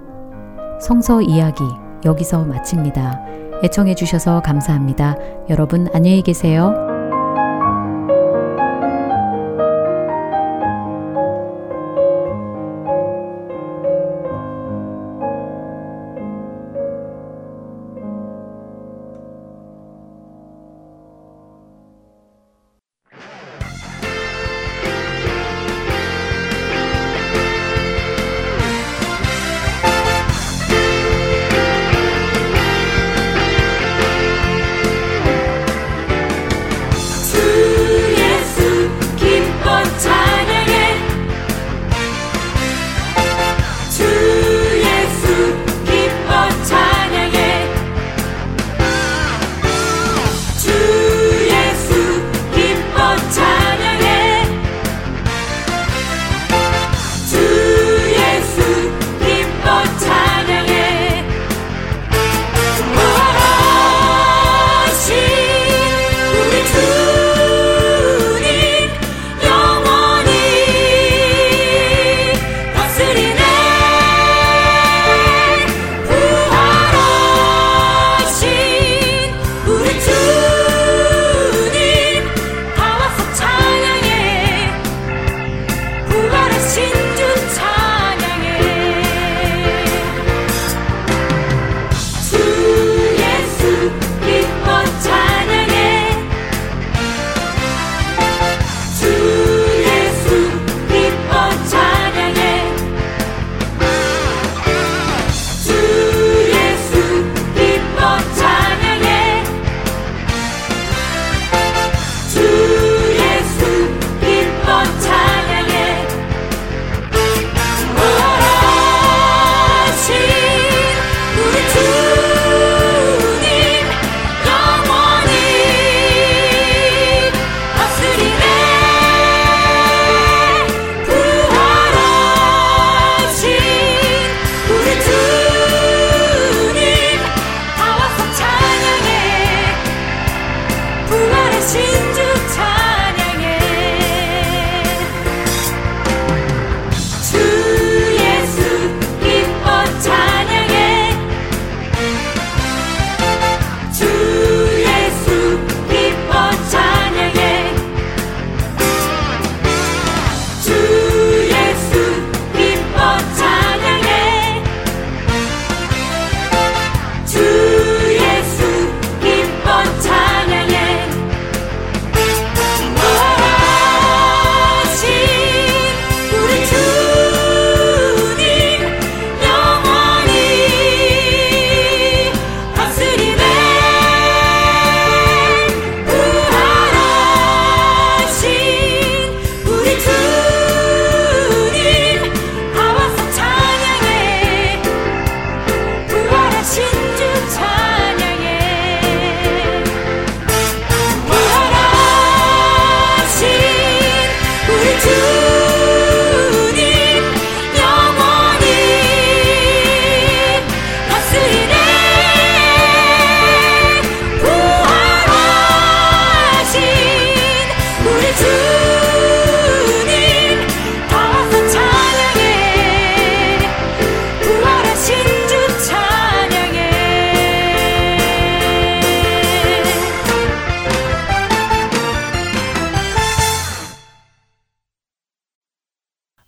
[0.81, 1.63] 성서 이야기
[2.07, 3.21] 여기서 마칩니다.
[3.63, 5.17] 애청해 주셔서 감사합니다.
[5.51, 6.94] 여러분 안녕히 계세요.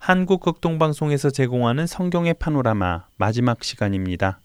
[0.07, 4.39] 한국극동방송에서 제공하는 성경의 파노라마 마지막 시간입니다.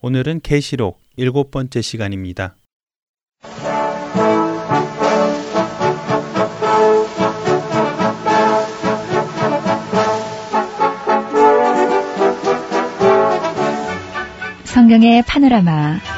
[0.00, 2.54] 오늘은 계시록 일곱 번째 시간입니다.
[14.62, 16.11] 성경의 파노라마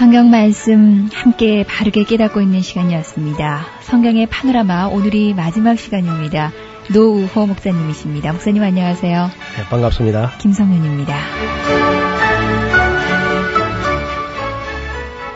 [0.00, 3.66] 성경 말씀 함께 바르게 깨닫고 있는 시간이었습니다.
[3.82, 6.52] 성경의 파노라마 오늘이 마지막 시간입니다.
[6.90, 8.32] 노우호 목사님이십니다.
[8.32, 9.30] 목사님 안녕하세요.
[9.58, 10.38] 네, 반갑습니다.
[10.38, 11.14] 김성윤입니다.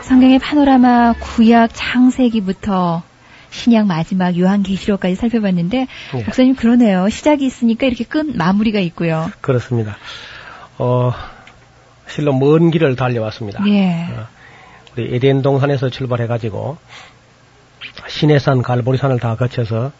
[0.01, 3.03] 성경의 파노라마 구약 창세기부터
[3.51, 6.23] 신약 마지막 요한계시록까지 살펴봤는데 네.
[6.23, 7.07] 목사님 그러네요.
[7.09, 9.29] 시작이 있으니까 이렇게 끝 마무리가 있고요.
[9.41, 9.97] 그렇습니다.
[10.79, 11.13] 어,
[12.07, 13.63] 실로 먼 길을 달려왔습니다.
[13.63, 14.07] 네.
[14.09, 14.34] 어,
[14.97, 16.77] 우리 에덴 동 산에서 출발해가지고
[18.07, 19.91] 시내산 갈보리산을 다 거쳐서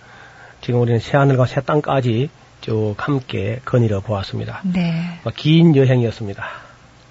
[0.61, 2.29] 지금 우리는 새하늘과 새 땅까지
[2.61, 4.61] 쭉 함께 거닐어 보았습니다.
[4.63, 5.19] 네.
[5.23, 6.43] 뭐긴 여행이었습니다.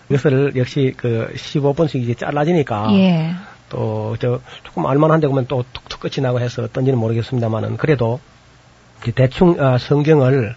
[0.09, 3.35] 이것을 역시 그 15분씩 이제 잘라지니까 예.
[3.69, 8.21] 또저 조금 알만한데 보면 또 툭툭 끝이 나고 해서 어떤지는 모르겠습니다만은 그래도
[9.15, 10.55] 대충 아, 성경을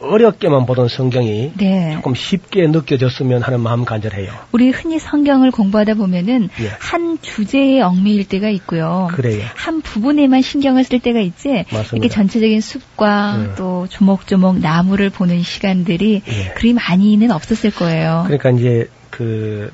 [0.00, 1.92] 어렵게만 보던 성경이 네.
[1.94, 4.30] 조금 쉽게 느껴졌으면 하는 마음 간절해요.
[4.52, 6.70] 우리 흔히 성경을 공부하다 보면은 예.
[6.78, 9.08] 한 주제에 얽매일 때가 있고요.
[9.12, 9.44] 그래요.
[9.54, 11.64] 한 부분에만 신경을 쓸 때가 있지.
[11.72, 11.96] 맞습니다.
[11.96, 13.54] 이렇게 전체적인 숲과 예.
[13.56, 16.52] 또 조목조목 나무를 보는 시간들이 예.
[16.54, 18.22] 그리 많이는 없었을 거예요.
[18.26, 19.72] 그러니까 이제 그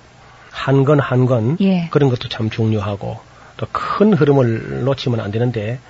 [0.56, 1.88] 한 건 한건 예.
[1.90, 3.18] 그런 것도 참 중요하고
[3.56, 5.80] 또 큰 흐름을 놓치면 안 되는데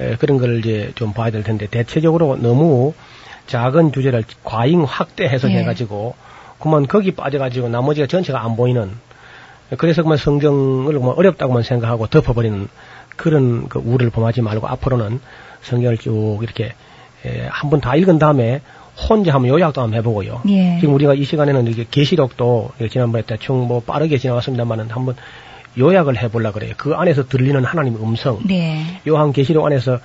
[0.00, 2.94] 에, 그런 걸 이제 좀 봐야 될 텐데 대체적으로 너무
[3.46, 6.14] 작은 주제를 과잉 확대 해석해가지고
[6.60, 8.90] 그만 거기 빠져가지고 나머지가 전체가 안 보이는
[9.78, 12.68] 그래서 그만 성경을 뭐 어렵다고만 생각하고 덮어버리는
[13.16, 15.20] 그런 그 우를 범하지 말고 앞으로는
[15.62, 16.72] 성경을 쭉 이렇게
[17.50, 18.60] 한 번 다 읽은 다음에
[19.08, 20.42] 혼자 한번 요약도 한번 해보고요.
[20.48, 20.78] 예.
[20.80, 25.16] 지금 우리가 이 시간에는 이렇게 계시록도 지난번에 대충 뭐 빠르게 지나갔습니다만은 한번
[25.78, 26.74] 요약을 해보려 그래요.
[26.76, 28.40] 그 안에서 들리는 하나님 음성.
[28.46, 29.00] 네.
[29.08, 29.98] 요한 계시록 안에서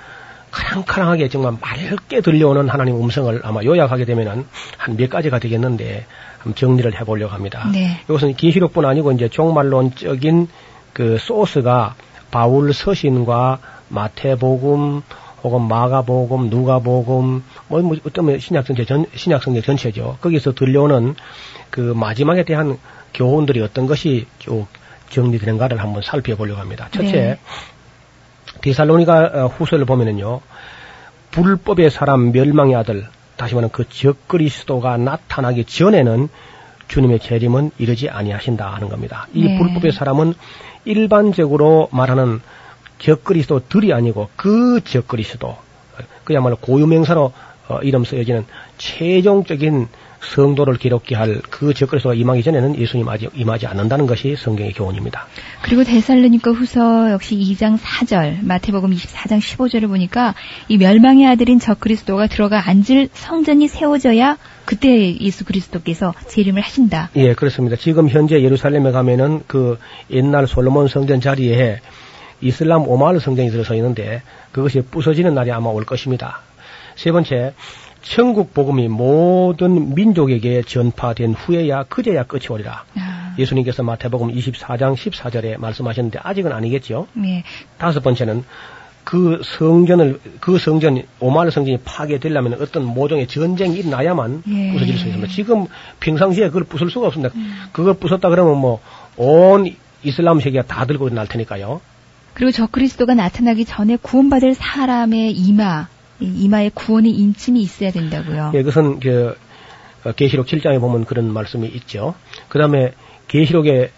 [0.51, 4.45] 카랑카랑하게 정말 맑게 들려오는 하나님 음성을 아마 요약하게 되면은
[4.77, 6.05] 한 몇 가지가 되겠는데
[6.39, 7.69] 한번 정리를 해보려고 합니다.
[7.71, 7.99] 네.
[8.05, 10.47] 이것은 계시록뿐 아니고 이제 종말론적인
[10.93, 11.95] 그 소스가
[12.31, 15.01] 바울 서신과 마태복음
[15.43, 20.17] 혹은 마가복음, 누가복음, 뭐, 뭐 어쩌면 신약성경 전, 신약성경 전체죠.
[20.19, 21.15] 거기서 들려오는
[21.69, 22.77] 그 마지막에 대한
[23.13, 24.65] 교훈들이 어떤 것이 쭉
[25.09, 26.89] 정리되는가를 한번 살펴보려고 합니다.
[26.91, 27.39] 첫째, 네.
[28.61, 30.41] 디살로니가 후서를 보면은요,
[31.31, 36.29] 불법의 사람 멸망의 아들, 다시 말하면 그 적그리스도가 나타나기 전에는
[36.87, 39.27] 주님의 재림은 이르지 아니하신다 하는 겁니다.
[39.33, 39.57] 이 네.
[39.57, 40.33] 불법의 사람은
[40.85, 42.41] 일반적으로 말하는
[42.99, 45.57] 적그리스도들이 아니고 그 적그리스도,
[46.23, 47.33] 그야말로 고유명사로
[47.69, 48.45] 어, 이름 쓰여지는
[48.77, 49.87] 최종적인
[50.19, 55.27] 성도를 기록케 할그 적그리스도가 임하기 전에는 예수님 아직 임하지 않는다는 것이 성경의 교훈입니다.
[55.61, 60.33] 그리고 데살로니가 후서 역시 2장 4절, 마태복음 24장 15절을 보니까
[60.67, 67.09] 이 멸망의 아들인 적그리스도가 들어가 앉을 성전이 세워져야 그때 예수 그리스도께서 재림을 하신다.
[67.15, 67.77] 예, 그렇습니다.
[67.77, 71.79] 지금 현재 예루살렘에 가면은 그 옛날 솔로몬 성전 자리에
[72.41, 76.41] 이슬람 오마르 성전이 들어서 있는데 그것이 부서지는 날이 아마 올 것입니다.
[76.95, 77.53] 세 번째,
[78.09, 82.83] 천국 복음이 모든 민족에게 전파된 후에야 그제야 끝이 오리라.
[82.97, 87.07] 아, 예수님께서 마태복음 24장 14절에 말씀하셨는데 아직은 아니겠죠.
[87.13, 87.43] 네.
[87.77, 88.43] 다섯 번째는
[89.03, 94.71] 그 성전을 그 성전 오마르 성전이 파괴되려면 어떤 모종의 전쟁이 일어나야만 예.
[94.73, 95.31] 부서질 수 있습니다.
[95.33, 95.65] 지금
[95.99, 97.33] 평상시에 그걸 부술 수가 없습니다.
[97.71, 98.81] 그걸 부쉈다 그러면 뭐
[99.17, 101.81] 온 이슬람 세계가 다 들고 날 테니까요.
[102.33, 105.87] 그리고 적그리스도가 나타나기 전에 구원받을 사람의 이마,
[106.19, 108.51] 이 이마에 구원의 인침이 있어야 된다고요.
[108.53, 109.35] 예, 그것은 그
[110.03, 112.15] 어, 계시록 7장에 보면 그런 말씀이 있죠.
[112.49, 112.93] 그다음에
[113.27, 113.91] 계시록에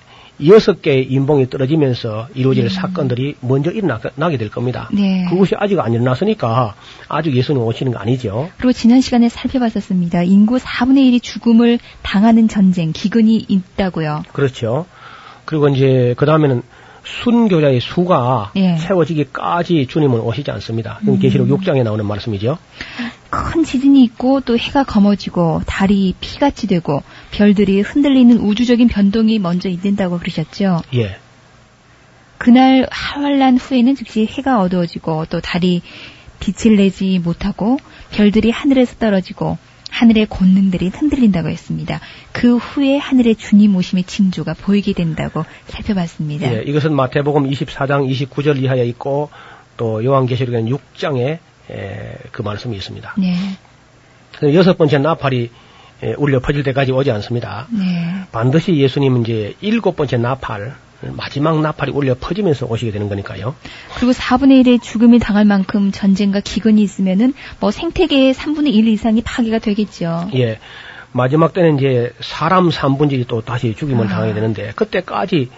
[0.48, 4.90] 여섯 개의 인봉이 떨어지면서 이루어질 사건들이 먼저 일어나게 될 겁니다.
[4.94, 5.26] 네.
[5.30, 6.76] 그것이 아직 안 일어났으니까
[7.10, 8.50] 아직 예수님 오시는 거 아니죠.
[8.58, 10.24] 그리고 지난 시간에 살펴봤었습니다.
[10.24, 14.24] 인구 4분의 1이 죽음을 당하는 전쟁, 기근이 있다고요.
[14.32, 14.86] 그렇죠.
[15.44, 16.62] 그리고 이제 그 다음에는
[17.04, 18.76] 순교자의 수가 예.
[18.78, 20.98] 채워지기까지 주님은 오시지 않습니다.
[21.00, 22.58] 그건 계시록 6장에 나오는 말씀이죠.
[23.30, 30.20] 큰 지진이 있고 또 해가 검어지고 달이 피같이 되고 별들이 흔들리는 우주적인 변동이 먼저 있는다고
[30.20, 30.82] 그러셨죠.
[30.96, 31.18] 예.
[32.38, 35.82] 그날 하활란 후에는 즉시 해가 어두워지고 또 달이
[36.40, 37.78] 빛을 내지 못하고
[38.12, 39.58] 별들이 하늘에서 떨어지고
[39.90, 42.00] 하늘의 권능들이 흔들린다고 했습니다.
[42.32, 46.54] 그 후에 하늘의 주님 오심의 징조가 보이게 된다고 살펴봤습니다.
[46.54, 49.30] 예, 이것은 마태복음 24장 29절 이하에 있고
[49.78, 51.40] 또 요한계시록에는 6장에
[51.72, 53.16] 에, 그 말씀이 있습니다.
[53.18, 54.54] 네.
[54.54, 55.52] 여섯 번째 나팔이
[56.04, 57.68] 에, 울려 퍼질 때까지 오지 않습니다.
[57.72, 58.24] 네.
[58.32, 63.56] 반드시 예수님은 이제 일곱 번째 나팔 마지막 나팔이 울려 퍼지면서 오시게 되는 거니까요.
[63.96, 69.60] 그리고 4분의 1의 죽음이 당할 만큼 전쟁과 기근이 있으면은 뭐 생태계의 3분의 1 이상이 파괴가
[69.60, 70.30] 되겠죠.
[70.36, 70.60] 예.
[71.12, 74.10] 마지막 때는 이제 사람 3분질이 또 다시 죽임을 아.
[74.10, 75.50] 당하게 되는데 그때까지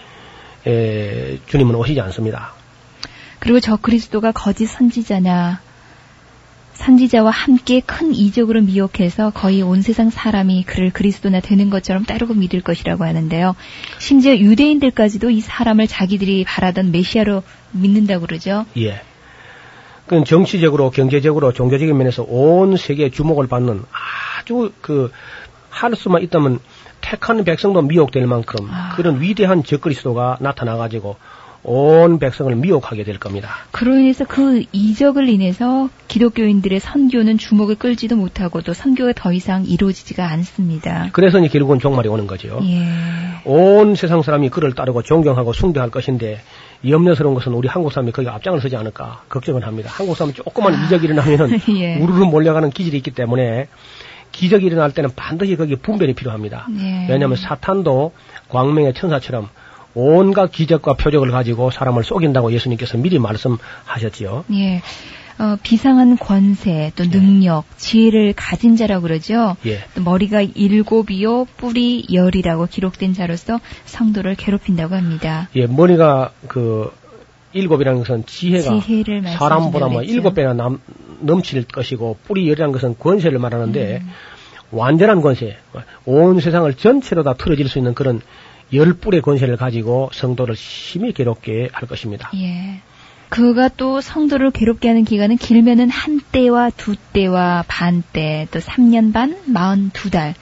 [0.66, 2.54] 에, 주님은 오시지 않습니다.
[3.38, 5.60] 그리고 저 그리스도가 거짓 선지자냐
[6.82, 12.60] 선지자와 함께 큰 이적으로 미혹해서 거의 온 세상 사람이 그를 그리스도나 되는 것처럼 따르고 믿을
[12.60, 13.54] 것이라고 하는데요.
[13.98, 18.66] 심지어 유대인들까지도 이 사람을 자기들이 바라던 메시아로 믿는다고 그러죠.
[18.76, 19.00] 예.
[20.06, 23.84] 그 정치적으로, 경제적으로, 종교적인 면에서 온 세계의 주목을 받는
[24.40, 25.12] 아주 그,
[25.70, 26.58] 할 수만 있다면
[27.00, 28.92] 택한 백성도 미혹될 만큼 아.
[28.96, 31.16] 그런 위대한 적그리스도가 나타나가지고
[31.64, 33.50] 온 백성을 미혹하게 될 겁니다.
[33.70, 40.28] 그로 인해서 그 이적을 인해서 기독교인들의 선교는 주목을 끌지도 못하고 또 선교가 더 이상 이루어지지가
[40.32, 41.08] 않습니다.
[41.12, 42.60] 그래서 이제 결국은 종말이 오는 거죠.
[42.64, 42.86] 예.
[43.46, 46.42] 온 세상 사람이 그를 따르고 존경하고 숭배할 것인데
[46.86, 49.88] 염려스러운 것은 우리 한국 사람이 거기 앞장을 서지 않을까 걱정을 합니다.
[49.90, 51.96] 한국 사람은 조그만 이적이 일어나면은 예.
[51.96, 53.68] 우르르 몰려가는 기질이 있기 때문에
[54.32, 56.66] 기적이 일어날 때는 반드시 거기에 분별이 필요합니다.
[56.78, 57.06] 예.
[57.08, 58.12] 왜냐하면 사탄도
[58.50, 59.48] 광명의 천사처럼
[59.94, 64.44] 온갖 기적과 표적을 가지고 사람을 속인다고 예수님께서 미리 말씀하셨지요.
[64.52, 64.82] 예.
[65.38, 69.56] 어, 비상한 권세, 또 능력, 지혜를 가진 자라고 그러죠.
[69.66, 69.80] 예.
[69.94, 75.48] 또 머리가 일곱이요, 뿔이 열이라고 기록된 자로서 성도를 괴롭힌다고 합니다.
[75.56, 76.92] 예, 머리가 그
[77.52, 78.80] 일곱이라는 것은 지혜가
[79.36, 80.02] 사람보다 뭐.
[80.02, 80.80] 일곱 배나 남,
[81.20, 84.10] 넘칠 것이고 뿌리 열이라는 것은 권세를 말하는데 음.
[84.70, 85.58] 완전한 권세,
[86.06, 88.20] 온 세상을 전체로 다 틀어질 수 있는 그런
[88.72, 92.30] 열 뿔의 권세를 가지고 성도를 심히 괴롭게 할 것입니다.
[92.36, 92.80] 예.
[93.32, 99.14] 그가 또 성도를 괴롭게 하는 기간은 길면은 한 때와 두 때와 반 때, 또 3년
[99.14, 100.34] 반, 42달,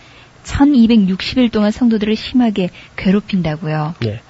[0.43, 3.95] 1260일 동안 성도들을 심하게 괴롭힌다고요.
[4.07, 4.21] 예.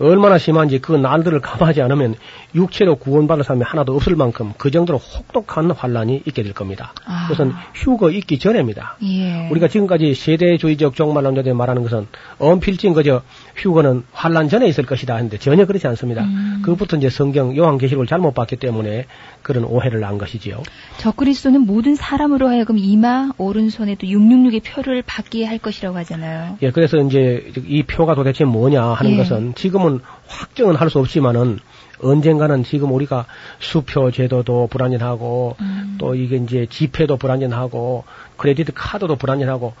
[0.00, 2.16] 얼마나 심한지 그 날들을 감하지 않으면
[2.56, 6.92] 육체로 구원받을 사람이 하나도 없을 만큼 그 정도로 혹독한 환란이 있게 될 겁니다.
[7.06, 7.28] 아.
[7.28, 8.96] 그것은 휴거 있기 전에입니다.
[9.04, 9.48] 예.
[9.50, 13.22] 우리가 지금까지 세대주의적 종말론자들이 말하는 것은 엄필진 그저
[13.56, 16.22] 휴거는 환란 전에 있을 것이다 하는데 전혀 그렇지 않습니다.
[16.24, 16.62] 음.
[16.62, 19.06] 그것부터 이제 성경 요한계시록을 잘못 봤기 때문에
[19.42, 20.62] 그런 오해를 한 것이지요.
[20.98, 26.58] 저 그리스도는 모든 사람으로 하여금 이마, 오른손에 또 666의 표를 받게 할 것이라고 하잖아요.
[26.62, 29.16] 예, 그래서 이제 이 표가 도대체 뭐냐 하는 예.
[29.18, 31.58] 것은 지금은 확정은 할 수 없지만은
[32.02, 33.26] 언젠가는 지금 우리가
[33.58, 35.96] 수표 제도도 불안전하고 음.
[35.98, 38.04] 또 이게 이제 지폐도 불안전하고
[38.36, 39.72] 크레디트 카드도 불안전하고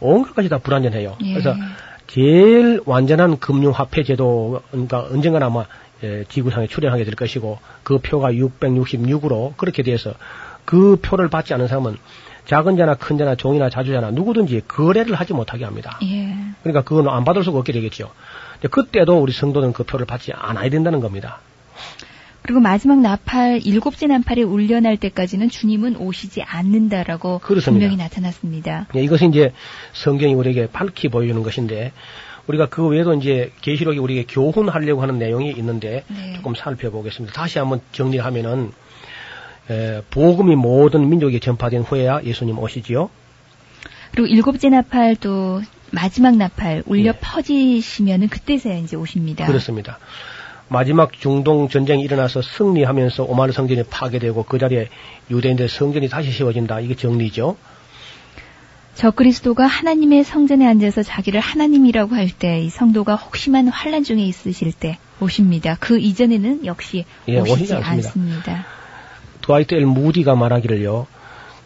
[0.00, 1.16] 온갖 것이 다 불안전해요.
[1.22, 1.32] 예.
[1.32, 1.54] 그래서
[2.12, 4.60] 제일 완전한 금융화폐 제도가
[5.10, 5.64] 언젠가는 아마
[6.04, 10.12] 예, 지구상에 출현하게 될 것이고 그 표가 666으로 그렇게 돼서
[10.66, 11.96] 그 표를 받지 않은 사람은
[12.44, 15.98] 작은 자나 큰 자나 종이나 자주자나 누구든지 거래를 하지 못하게 합니다.
[16.02, 16.36] 예.
[16.62, 18.10] 그러니까 그건 안 받을 수가 없게 되겠죠.
[18.70, 21.40] 그때도 우리 성도는 그 표를 받지 않아야 된다는 겁니다.
[22.42, 27.70] 그리고 마지막 나팔, 일곱째 나팔이 울려날 때까지는 주님은 오시지 않는다라고 그렇습니다.
[27.70, 28.88] 분명히 나타났습니다.
[28.96, 29.52] 예, 이것이 이제
[29.92, 31.92] 성경이 우리에게 밝히 보여주는 것인데
[32.48, 36.34] 우리가 그 외에도 이제 계시록이 우리에게 교훈하려고 하는 내용이 있는데 네.
[36.34, 37.32] 조금 살펴보겠습니다.
[37.32, 38.72] 다시 한번 정리를 하면은
[39.70, 43.08] 에, 복음이 모든 민족에 전파된 후에야 예수님 오시지요.
[44.10, 45.62] 그리고 일곱째 나팔도
[45.92, 47.18] 마지막 나팔 울려 네.
[47.20, 49.46] 퍼지시면은 그때서야 이제 오십니다.
[49.46, 49.98] 그렇습니다.
[50.72, 54.88] 마지막 중동 전쟁이 일어나서 승리하면서 오마르 성전이 파괴되고 그 자리에
[55.30, 56.80] 유대인들 성전이 다시 세워진다.
[56.80, 57.56] 이게 정리죠.
[58.94, 64.72] 저 그리스도가 하나님의 성전에 앉아서 자기를 하나님이라고 할 때 이 성도가 혹심한 환란 중에 있으실
[64.72, 65.76] 때 오십니다.
[65.80, 67.90] 그 이전에는 역시 예, 오시지 오시지 않습니다.
[67.92, 68.66] 않습니다.
[69.42, 71.06] 드와이트 엘 무디가 말하기를요.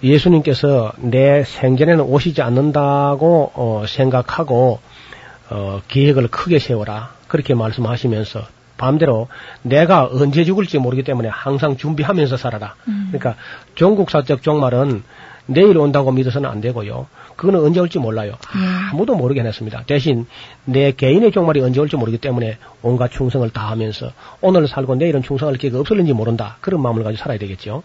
[0.02, 4.80] 예수님께서 내 생전에는 오시지 않는다고 어, 생각하고
[5.50, 9.28] 어, 계획을 크게 세워라 그렇게 말씀하시면서 반대로
[9.62, 12.74] 내가 언제 죽을지 모르기 때문에 항상 준비하면서 살아라.
[12.88, 13.08] 음.
[13.10, 13.36] 그러니까
[13.74, 15.02] 종국사적 종말은
[15.46, 17.06] 내일 온다고 믿어서는 안 되고요.
[17.36, 18.32] 그거는 언제 올지 몰라요.
[18.56, 18.90] 예.
[18.92, 19.84] 아무도 모르게 해놨습니다.
[19.86, 20.26] 대신
[20.64, 25.78] 내 개인의 종말이 언제 올지 모르기 때문에 온갖 충성을 다하면서 오늘 살고 내일은 충성할 기회가
[25.78, 26.56] 없을는지 모른다.
[26.60, 27.82] 그런 마음을 가지고 살아야 되겠죠.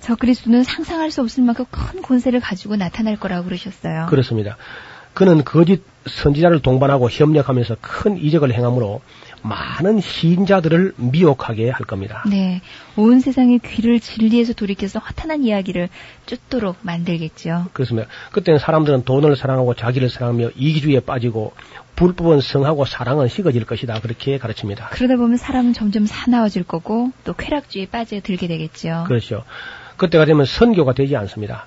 [0.00, 4.06] 저 그리스도는 상상할 수 없을 만큼 큰 권세를 가지고 나타날 거라고 그러셨어요.
[4.06, 4.56] 그렇습니다.
[5.14, 9.00] 그는 거짓 선지자를 동반하고 협력하면서 큰 이적을 행함으로
[9.42, 12.22] 많은 시인자들을 미혹하게 할 겁니다.
[12.28, 12.60] 네.
[12.96, 15.88] 온 세상의 귀를 진리에서 돌이켜서 허탄한 이야기를
[16.26, 17.66] 쫓도록 만들겠죠.
[17.72, 18.08] 그렇습니다.
[18.32, 21.54] 그때는 사람들은 돈을 사랑하고 자기를 사랑하며 이기주의에 빠지고
[21.96, 24.00] 불법은 성하고 사랑은 식어질 것이다.
[24.00, 24.88] 그렇게 가르칩니다.
[24.90, 29.04] 그러다 보면 사람은 점점 사나워질 거고 또 쾌락주의에 빠져들게 되겠죠.
[29.06, 29.44] 그렇죠.
[29.96, 31.66] 그때가 되면 선교가 되지 않습니다.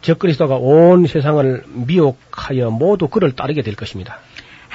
[0.00, 4.18] 적그리스도가 온 세상을 미혹하여 모두 그를 따르게 될 것입니다.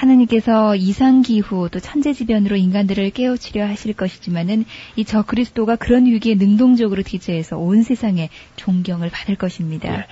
[0.04, 4.64] 하나님께서 이상기후 또 천재지변으로 인간들을 깨우치려 하실 것이지만은
[4.96, 9.90] 이 저 그리스도가 그런 위기에 능동적으로 대처해서 온 세상에 존경을 받을 것입니다.
[9.96, 10.06] 네.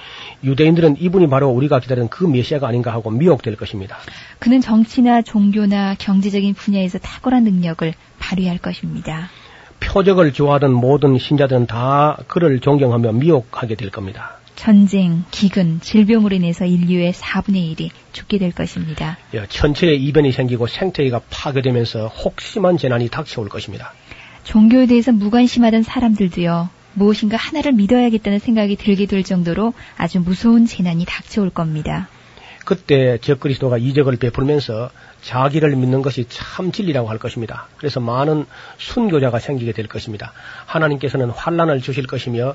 [0.45, 3.97] 유대인들은 이분이 바로 우리가 기다리는 그 메시아가 아닌가 하고 미혹될 것입니다.
[4.39, 9.31] 그는 정치나 종교나 경제적인 분야에서 탁월한 능력을 발휘할 것입니다.
[9.81, 14.39] 표적을 좋아하던 모든 신자들은 다 그를 존경하며 미혹하게 될 겁니다.
[14.57, 19.19] 전쟁, 기근, 질병으로 인해서 인류의 4분의 1이 죽게 될 것입니다.
[19.35, 23.93] 예, 천체에 이변이 생기고 생태계가 파괴되면서 혹심한 재난이 닥쳐올 것입니다.
[24.45, 26.69] 종교에 대해서 무관심하던 사람들도요.
[26.95, 32.09] 무엇인가 하나를 믿어야겠다는 생각이 들게 될 정도로 아주 무서운 재난이 닥쳐올 겁니다.
[32.65, 34.91] 그때 적그리스도가 이적을 베풀면서
[35.23, 37.67] 자기를 믿는 것이 참 진리라고 할 것입니다.
[37.77, 38.47] 그래서 많은
[38.79, 40.33] 순교자가 생기게 될 것입니다.
[40.67, 42.55] 하나님께서는 환란을 주실 것이며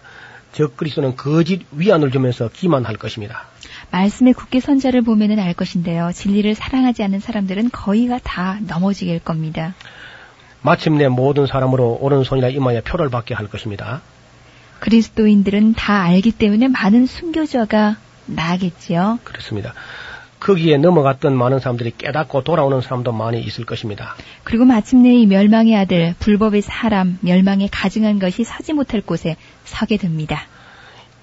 [0.54, 3.46] 적 그리스도는 거짓 위안을 주면서 기만할 것입니다.
[3.92, 6.12] 말씀의 굳게 선자를 보면은 알 것인데요.
[6.14, 9.76] 진리를 사랑하지 않는 사람들은 거의가 다 넘어지게 될 겁니다.
[10.62, 14.02] 마침내 모든 사람으로 오른손이나 이마에 표를 받게 할 것입니다.
[14.80, 19.20] 그리스도인들은 다 알기 때문에 많은 순교자가 나겠지요.
[19.24, 19.74] 그렇습니다.
[20.40, 24.16] 거기에 넘어갔던 많은 사람들이 깨닫고 돌아오는 사람도 많이 있을 것입니다.
[24.44, 30.42] 그리고 마침내 이 멸망의 아들, 불법의 사람, 멸망에 가증한 것이 서지 못할 곳에 서게 됩니다.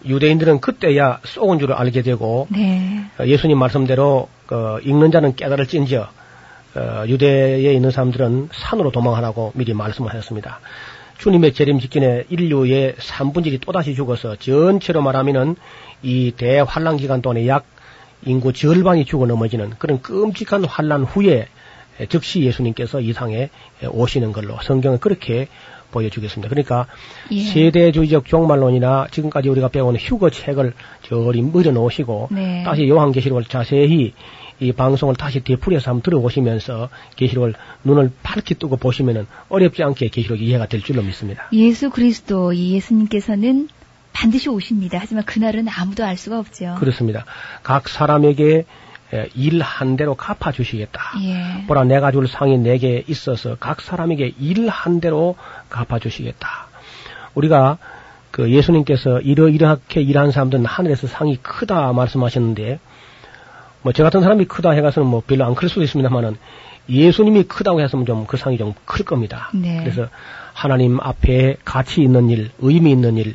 [0.06, 3.04] 유대인들은 그때야 쏘은 줄을 알게 되고 네.
[3.18, 6.08] 어, 예수님 말씀대로 그 읽는 자는 깨달을진저
[6.76, 10.60] 어, 유대에 있는 사람들은 산으로 도망하라고 미리 말씀을 하셨습니다.
[11.18, 15.56] 주님의 재림 직전에 인류의 3분의 1이 또다시 죽어서 전체로 말하면은
[16.02, 17.64] 이 대환란 기간 동안에 약
[18.26, 21.48] 인구 절반이 죽어 넘어지는 그런 끔찍한 환란 후에
[22.08, 23.50] 즉시 예수님께서 이 상에
[23.88, 25.48] 오시는 걸로 성경은 그렇게
[25.92, 26.48] 보여주겠습니다.
[26.48, 26.86] 그러니까
[27.30, 27.40] 예.
[27.40, 32.64] 세대주의적 종말론이나 지금까지 우리가 배운 휴거 책을 저리 물어놓으시고 네.
[32.64, 34.12] 다시 요한계시록을 자세히
[34.60, 37.54] 이 방송을 다시 되풀이해서 한번 들어보시면서 계시록을
[37.84, 41.48] 눈을 밝히 뜨고 보시면은 어렵지 않게 계시록이 이해가 될 줄로 믿습니다.
[41.52, 43.68] 예수 그리스도 이 예수님께서는
[44.14, 44.98] 반드시 오십니다.
[45.00, 46.76] 하지만 그날은 아무도 알 수가 없죠.
[46.78, 47.24] 그렇습니다.
[47.62, 48.64] 각 사람에게
[49.34, 51.00] 일 한 대로 갚아 주시겠다.
[51.22, 51.66] 예.
[51.66, 55.36] 보라 내가 줄 상이 내게 있어서 각 사람에게 일 한 대로
[55.68, 56.68] 갚아 주시겠다.
[57.34, 57.78] 우리가
[58.30, 62.80] 그 예수님께서 이러이러하게 일한 사람들은 하늘에서 상이 크다 말씀하셨는데
[63.82, 66.36] 뭐 저 같은 사람이 크다 해가서는 뭐 별로 안 클 수도 있습니다만은
[66.88, 69.50] 예수님이 크다고 해서는 좀 그 상이 좀 클 겁니다.
[69.54, 69.78] 네.
[69.78, 70.08] 그래서
[70.54, 73.34] 하나님 앞에 가치 있는 일, 의미 있는 일,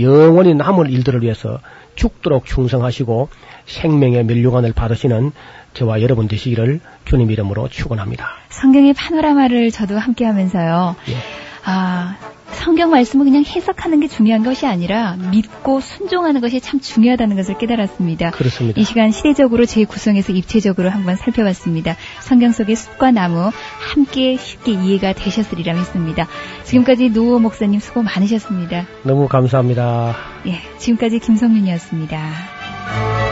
[0.00, 1.60] 영원히 남을 일들을 위해서
[1.94, 3.28] 죽도록 충성하시고
[3.66, 5.32] 생명의 면류관을 받으시는
[5.74, 8.28] 저와 여러분 되시기를 주님 이름으로 축원합니다.
[8.48, 10.96] 성경의 파노라마를 저도 함께 하면서요.
[11.08, 11.16] 예.
[11.64, 12.16] 아,
[12.52, 18.30] 성경 말씀을 그냥 해석하는 게 중요한 것이 아니라 믿고 순종하는 것이 참 중요하다는 것을 깨달았습니다.
[18.30, 18.80] 그렇습니다.
[18.80, 21.96] 이 시간 시대적으로 재구성해서 입체적으로 한번 살펴봤습니다.
[22.20, 26.26] 성경 속의 숲과 나무 함께 쉽게 이해가 되셨으리라 믿습니다.
[26.64, 28.86] 지금까지 노호 목사님 수고 많으셨습니다.
[29.02, 30.16] 너무 감사합니다.
[30.46, 33.27] 예, 지금까지 김성윤이었습니다.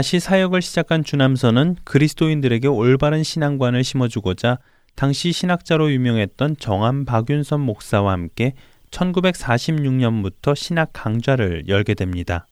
[0.00, 4.56] 다시 사역을 시작한 주남선은 그리스도인들에게 올바른 신앙관을 심어주고자
[4.96, 8.54] 당시 신학자로 유명했던 정암 박윤선 목사와 함께
[8.92, 12.46] 1946년부터 신학 강좌를 열게 됩니다.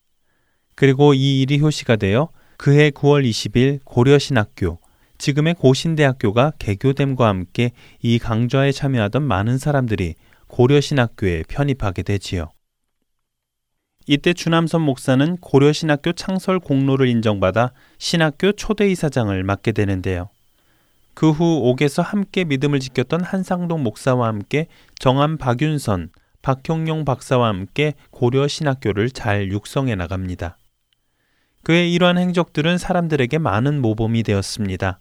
[0.75, 4.77] 그리고 이 일이 효시가 되어 그해 9월 20일 고려신학교,
[5.17, 7.71] 지금의 고신대학교가 개교됨과 함께
[8.03, 10.13] 이 강좌에 참여하던 많은 사람들이
[10.49, 12.51] 고려신학교에 편입하게 되지요.
[14.11, 20.29] 이때 주남선 목사는 고려신학교 창설 공로를 인정받아 신학교 초대이사장을 맡게 되는데요.
[21.13, 24.65] 그 후 옥에서 함께 믿음을 지켰던 한상동 목사와 함께
[24.97, 26.09] 정암 박윤선,
[26.41, 30.57] 박형용 박사와 함께 고려신학교를 잘 육성해 나갑니다.
[31.61, 34.99] 그의 이러한 행적들은 사람들에게 많은 모범이 되었습니다.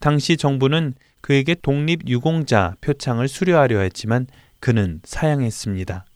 [0.00, 4.28] 당시 정부는 그에게 독립유공자 표창을 수료하려 했지만
[4.60, 6.06] 그는 사양했습니다.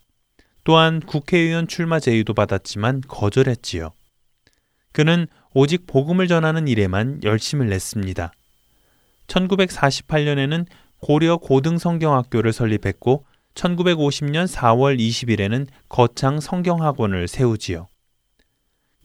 [0.63, 3.91] 또한 국회의원 출마 제의도 받았지만 거절했지요.
[4.91, 8.31] 그는 오직 복음을 전하는 일에만 열심을 냈습니다.
[9.27, 10.65] 1948년에는
[10.99, 17.87] 고려 고등성경학교를 설립했고 1950년 4월 20일에는 거창 성경학원을 세우지요.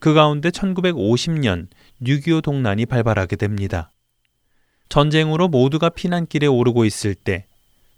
[0.00, 1.68] 그 가운데 1950년
[2.02, 3.90] 6.25 동란이 발발하게 됩니다.
[4.88, 7.46] 전쟁으로 모두가 피난길에 오르고 있을 때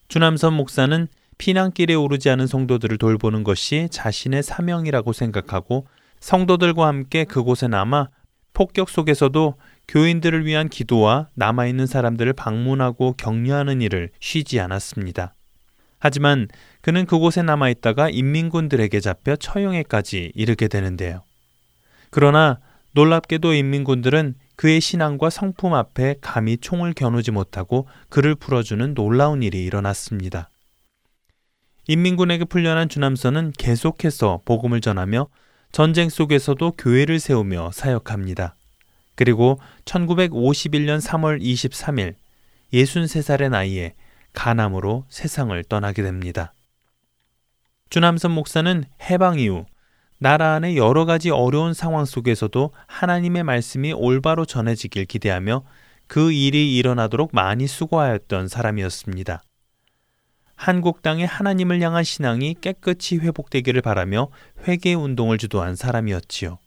[0.09, 1.09] 주남선 목사는
[1.39, 5.87] 피난길에 오르지 않은 성도들을 돌보는 것이 자신의 사명이라고 생각하고
[6.20, 8.09] 성도들과 함께 그곳에 남아
[8.53, 9.55] 폭격 속에서도
[9.87, 15.34] 교인들을 위한 기도와 남아있는 사람들을 방문하고 격려하는 일을 쉬지 않았습니다.
[15.99, 16.49] 하지만
[16.80, 21.22] 그는 그곳에 남아있다가 인민군들에게 잡혀 처형에까지 이르게 되는데요.
[22.11, 22.59] 그러나
[22.93, 30.49] 놀랍게도 인민군들은 그의 신앙과 성품 앞에 감히 총을 겨누지 못하고 그를 풀어주는 놀라운 일이 일어났습니다.
[31.89, 35.28] 인민군에게 풀려난 주남선은 계속해서 복음을 전하며
[35.70, 38.55] 전쟁 속에서도 교회를 세우며 사역합니다.
[39.14, 42.14] 그리고 1951년 3월 23일
[42.72, 43.95] 63살의 나이에
[44.32, 46.53] 간암으로 세상을 떠나게 됩니다.
[47.89, 49.64] 주남선 목사는 해방 이후
[50.18, 55.62] 나라 안의 여러 가지 어려운 상황 속에서도 하나님의 말씀이 올바로 전해지길 기대하며
[56.09, 59.43] 그 일이 일어나도록 많이 수고하였던 사람이었습니다.
[60.57, 64.28] 한국 땅의 하나님을 향한 신앙이 깨끗이 회복되기를 바라며
[64.66, 66.59] 회개 운동을 주도한 사람이었지요.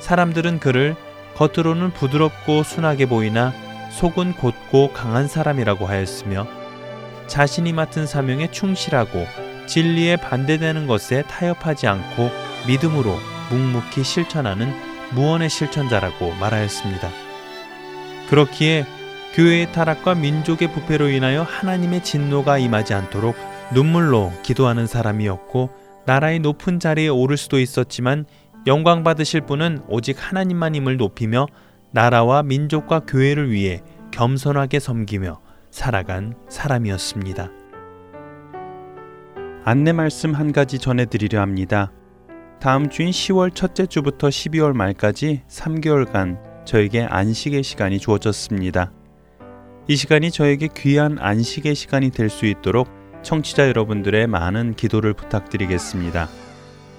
[0.00, 0.96] 사람들은 그를
[1.36, 3.52] 겉으로는 부드럽고 순하게 보이나
[3.92, 6.46] 속은 곧고 강한 사람이라고 하였으며
[7.26, 9.26] 자신이 맡은 사명에 충실하고
[9.66, 12.30] 진리에 반대되는 것에 타협하지 않고
[12.66, 13.16] 믿음으로
[13.50, 14.72] 묵묵히 실천하는
[15.12, 17.10] 무언의 실천자라고 말하였습니다.
[18.28, 18.86] 그렇기에
[19.36, 23.36] 교회의 타락과 민족의 부패로 인하여 하나님의 진노가 임하지 않도록
[23.74, 25.68] 눈물로 기도하는 사람이었고
[26.06, 28.24] 나라의 높은 자리에 오를 수도 있었지만
[28.66, 31.48] 영광 받으실 분은 오직 하나님만임을 높이며
[31.90, 37.50] 나라와 민족과 교회를 위해 겸손하게 섬기며 살아간 사람이었습니다.
[39.66, 41.92] 안내 말씀 한 가지 전해드리려 합니다.
[42.58, 48.92] 다음 주인 10월 첫째 주부터 12월 말까지 3개월간 저에게 안식의 시간이 주어졌습니다.
[49.88, 52.88] 이 시간이 저에게 귀한 안식의 시간이 될 수 있도록
[53.22, 56.28] 청취자 여러분들의 많은 기도를 부탁드리겠습니다.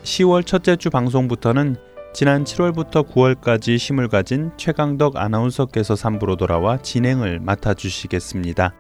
[0.04, 1.76] 10월 첫째 주 방송부터는
[2.14, 8.74] 지난 7월부터 9월까지 쉼을 가진 최강덕 아나운서께서 3부로 돌아와 진행을 맡아주시겠습니다.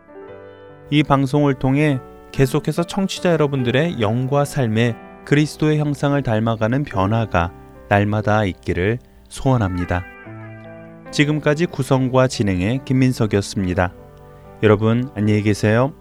[0.89, 1.99] 이 방송을 통해
[2.31, 4.95] 계속해서 청취자 여러분들의 영과 삶에
[5.25, 7.51] 그리스도의 형상을 닮아가는 변화가
[7.89, 10.16] 날마다 있기를 소원합니다.
[11.11, 13.93] 지금까지 구성과 진행의 김민석이었습니다.
[14.63, 15.93] 여러분 안녕히 계세요.